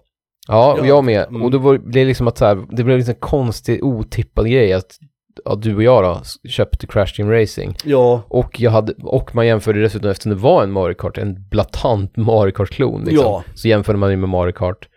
[0.49, 1.29] Ja, och Ja, jag med.
[1.29, 1.43] mm.
[1.43, 4.51] Och då var, blev det liksom att så här, det blev liksom en konstig, otippad
[4.51, 4.97] grej att
[5.45, 7.76] ja, du och jag då köpte Crash Team Racing.
[7.84, 11.49] Ja, Och, jag hade, och man jämförde dessutom, eftersom det var en Mario Kart, en
[11.51, 13.24] blatant Mario Kart-klon liksom.
[13.26, 13.45] Ja.
[13.55, 14.89] Så jämförde man det med Mario Kart.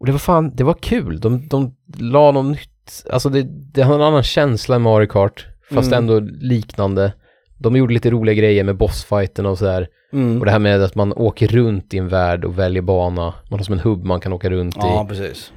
[0.00, 1.20] Och det var fan, det var kul.
[1.20, 3.42] De, de la något nytt, alltså det,
[3.74, 5.98] det hade en annan känsla än Mario Kart, fast Mm.
[5.98, 7.12] ändå liknande.
[7.58, 9.88] De gjorde lite roliga grejer med bossfighten och sådär.
[10.12, 10.38] mm.
[10.38, 13.34] Och det här med att man åker runt i en värld och väljer bana.
[13.50, 14.80] Man har som en hubb man kan åka runt i.
[14.80, 15.52] ja precis.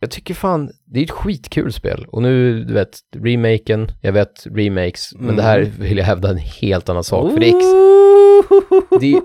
[0.00, 2.06] Jag tycker fan, det är ett skitkul spel.
[2.08, 5.36] Och nu, du vet, remaken, jag vet remakes, men Mm.
[5.36, 7.32] det här vill jag hävda en helt annan sak.
[7.32, 9.20] För det är, det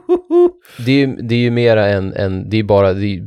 [0.85, 3.21] det är, ju- det är ju mera en, en det är bara, det är,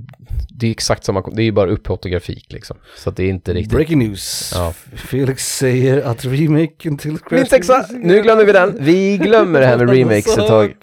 [0.59, 2.77] det är exakt samma, det är ju bara upphottad grafik liksom.
[2.97, 3.73] Så att det är inte riktigt.
[3.73, 4.53] Breaking news.
[4.55, 4.73] Ja.
[4.97, 8.77] Felix säger att remaken till Racing- nu glömmer vi den.
[8.81, 10.75] Vi glömmer det här med remakes ett tag.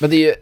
[0.00, 0.34] Men det är ju,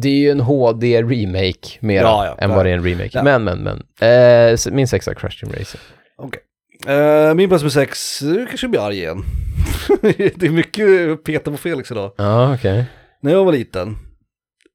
[0.00, 3.10] det är ju en HD-remake mera Ja, ja, än vad det är en remake.
[3.12, 3.22] Ja.
[3.22, 3.82] Men, men, men.
[4.10, 5.80] Eh, så min sexa, Crash Team Racing.
[6.16, 6.42] Okej.
[6.86, 9.24] Eh, min plats med sex, nu kanske blir arg igen.
[10.36, 12.12] det är mycket peta på Felix idag.
[12.16, 12.84] Ja, okej.
[13.22, 13.96] När jag var liten,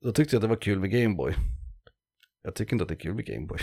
[0.03, 1.33] då tyckte jag att det var kul med Gameboy.
[2.43, 3.59] Jag tycker inte att det är kul med Gameboy.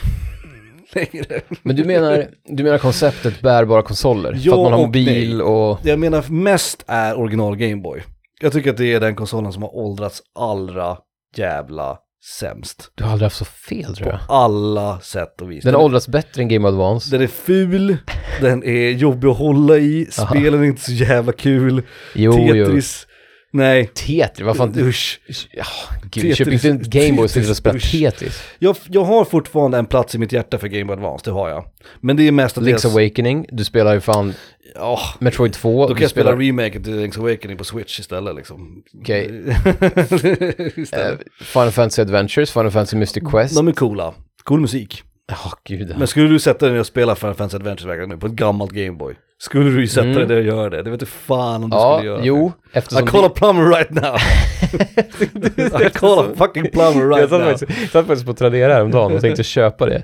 [0.93, 1.41] Längre.
[1.63, 4.39] Men du menar, du menar konceptet bärbara konsoler?
[4.41, 5.43] Ja för att man har och mobil nej.
[5.43, 5.79] och...
[5.83, 8.03] Det jag menar mest är original Gameboy.
[8.41, 10.97] Jag tycker att det är den konsolen som har åldrats allra
[11.37, 11.99] jävla
[12.39, 12.91] sämst.
[12.95, 14.19] Du har aldrig haft så fel tror jag.
[14.29, 15.65] Alla sätt och vis.
[15.65, 17.11] Den har åldrats bättre än Game Advance.
[17.11, 17.97] den är ful,
[18.41, 21.83] den är jobbig att hålla i, spelen är inte så jävla kul.
[22.15, 22.33] Jo.
[22.33, 23.07] Tetris,
[23.51, 23.87] nej.
[23.87, 24.75] Tetris, vad fan...
[24.79, 25.21] Usch.
[25.53, 25.65] Ja,
[26.11, 28.43] gud, köp inte en Gameboy och sitter och spelar Tetris.
[28.59, 31.49] Jag, jag har fortfarande en plats i mitt hjärta för Game Boy Advance, det har
[31.49, 31.65] jag.
[32.01, 34.35] Men det är mest att Link's Awakening, du spelar ju fan
[34.75, 35.83] Ja, Metroid 2.
[35.83, 38.83] då kan du jag spela spelar remaken till Link's Awakening på Switch istället liksom.
[39.01, 39.43] Okej.
[39.81, 41.21] eh, istället.
[41.41, 43.55] Final Fantasy Adventures, Final Fantasy Mystic Quest.
[43.55, 44.15] De är coola.
[44.45, 45.03] Cool musik.
[45.27, 45.95] Ja, gud.
[45.99, 48.73] Men skulle du sätta dig ner och spela Final Fantasy Adventures nu på ett gammalt
[48.73, 49.15] Gameboy?
[49.43, 50.17] Skulle du ju sätta Mm.
[50.17, 50.83] dig där och göra det?
[50.83, 52.79] Det vet du fan om du Ja, skulle göra jo, det.
[52.79, 53.05] eftersom...
[53.05, 54.17] I call a plumber right now.
[55.87, 57.51] I call a fucking plumber jag right satt now.
[57.51, 60.03] faktiskt, satt faktiskt på Tradera häromdagen och tänkte köpa det.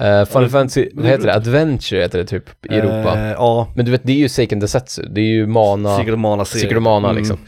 [0.00, 1.34] Uh, Final Fantasy, vad heter det?
[1.34, 3.18] Adventure heter det typ i Europa.
[3.18, 5.02] Eh, ja, Men du vet, det är ju Seiken Desetsu.
[5.02, 6.62] Det är ju Mana, Secret Mana-serien.
[6.68, 7.18] Secret Mana Mm.
[7.18, 7.38] liksom.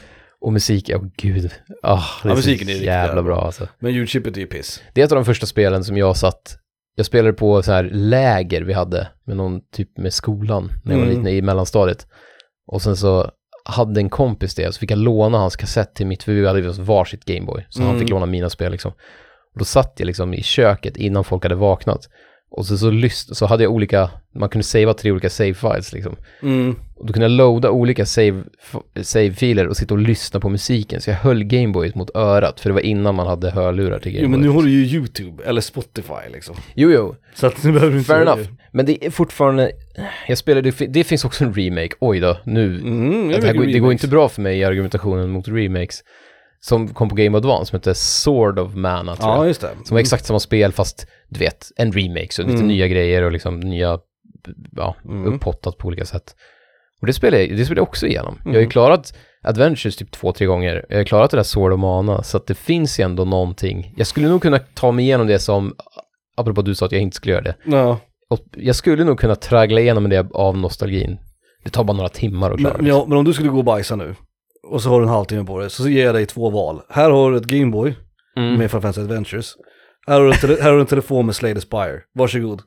[0.41, 1.51] Och musik, åh gud.
[1.83, 3.45] Ah, det är Ja, så musiken är riktigt jävla bra.
[3.45, 3.69] alltså.
[3.79, 4.83] Men ljudchippet är ju piss.
[4.95, 6.57] Det är ett av de första spelen som jag satt,
[7.01, 10.99] jag spelade på så här läger vi hade med någon typ med skolan när jag
[10.99, 11.19] var Mm.
[11.19, 12.07] liten i mellanstadiet.
[12.67, 13.31] Och sen så
[13.65, 16.61] hade en kompis det, så fick jag låna hans kassett till mitt, för vi hade
[16.83, 17.67] varsitt Gameboy.
[17.69, 18.01] Så han Mm.
[18.01, 18.91] fick låna mina spel liksom.
[19.53, 22.09] Och då satt jag liksom i köket innan folk hade vaknat.
[22.53, 25.93] Och så, så, lyst, så hade jag olika, man kunde savea tre olika save files
[25.93, 26.17] liksom.
[26.43, 26.77] Mm.
[26.97, 31.01] Och då kunde jag loada olika save, f- save-filer och sitta och lyssna på musiken.
[31.01, 34.17] Så jag höll Gameboyet mot örat, för det var innan man hade hörlurar till Jo
[34.21, 34.31] Gameboy.
[34.31, 36.57] men nu har du ju YouTube eller Spotify liksom.
[36.75, 37.17] Jo, jo.
[37.35, 38.49] Så att nu behöver du inte Fair enough.
[38.73, 39.73] Men det är fortfarande,
[40.29, 42.67] jag spelade, det finns också en remake, oj då, nu.
[42.81, 46.01] Mm, det, går- det går inte bra för mig i argumentationen mot remakes.
[46.63, 49.47] Som kom på Game Advance, som heter Sword of Mana tror Ja, jag.
[49.49, 49.71] just det.
[49.85, 52.69] Som var exakt samma spel fast, du vet, en remake, så lite Mm.
[52.69, 53.99] nya grejer och liksom nya,
[54.77, 55.27] ja, Mm.
[55.35, 56.35] upphottat på olika sätt.
[57.01, 58.39] Och det spelade jag, det spelade jag också igenom.
[58.45, 58.71] Jag har ju Mm.
[58.71, 60.87] klarat Adventures typ två, tre gånger.
[60.89, 63.95] Jag har klarat det där Sword of Mana, så att det finns ju ändå någonting.
[63.97, 65.75] Jag skulle nog kunna ta mig igenom det som,
[66.37, 67.55] apropå du sa att jag inte skulle göra det.
[67.65, 67.99] Ja,
[68.31, 71.19] Och jag skulle nog kunna traggla igenom det av nostalgin.
[71.65, 72.77] Det tar bara några timmar att klara.
[72.77, 74.15] men, ja, men om du skulle gå och bajsa nu
[74.69, 76.81] och så har du en halvtimme på dig så ger jag dig två val.
[76.89, 77.95] Här har du ett Gameboy
[78.37, 78.55] Mm.
[78.55, 79.53] med Final Fantasy Adventures.
[80.07, 82.01] Här har, du här har du en telefon med Slade Spire.
[82.15, 82.63] Varsågod.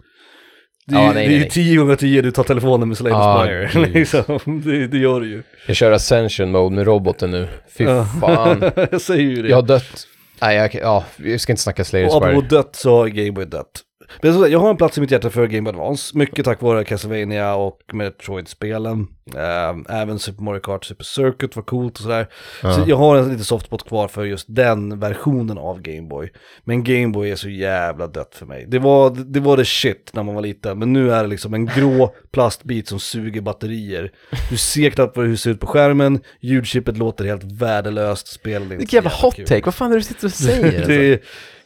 [0.88, 1.50] Det är, Ja, ju- nej, det är nej, ju.
[1.50, 3.70] 10 gånger 10 du tar telefonen med Slade Ah, Spire.
[3.74, 3.94] gud.
[3.94, 5.44] liksom, det, det gör du ju.
[5.68, 7.48] Jag kör Ascension Mode med roboten nu.
[7.78, 7.86] Fy
[8.22, 8.72] fan.
[8.91, 9.50] jag säger ju det.
[9.50, 10.08] Jag har dött.
[10.41, 12.58] Nej, jag, ja, jag ska inte snacka Slayer Och apropå Spire.
[12.62, 13.82] dött så har Gameboy dött.
[14.22, 16.84] Men så, jag har en plats i mitt hjärta för Game Advance, mycket tack vare
[16.84, 19.08] Castlevania och Metroid-spelen.
[19.38, 22.28] Ehm, även Super Mario Kart Super Circuit var coolt och sådär.
[22.62, 22.84] Så Ja.
[22.88, 26.32] jag har en liten softspot kvar för just den versionen av Game Boy.
[26.64, 28.66] Men Game Boy är så jävla dött för mig.
[28.68, 31.54] Det var, det var det shit när man var liten, men nu är det liksom
[31.54, 34.12] en grå plastbit som suger batterier.
[34.49, 38.64] Du ser knappt vad det ser ut på skärmen, ljudchippet låter helt värdelöst, spelet är
[38.64, 39.62] inte Vilken så jävla hot take.
[39.66, 40.66] Vad fan är det du sitter och säger?
[40.76, 40.88] alltså?
[40.88, 41.20] det är,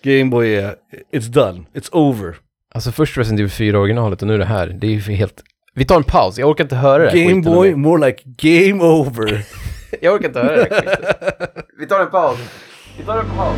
[0.07, 0.75] Game Boy är,
[1.13, 2.35] it's done, it's over.
[2.75, 4.67] Alltså först Resident Evil 4 originalet och nu det här.
[4.67, 5.43] Det är ju helt...
[5.73, 7.75] Vi tar en paus, jag orkar inte höra det här Game skiten Boy, mer.
[7.75, 9.43] more like game over.
[10.01, 11.47] Jag orkar inte höra det här.
[11.79, 12.37] Vi tar en paus.
[12.97, 13.55] Vi tar en paus.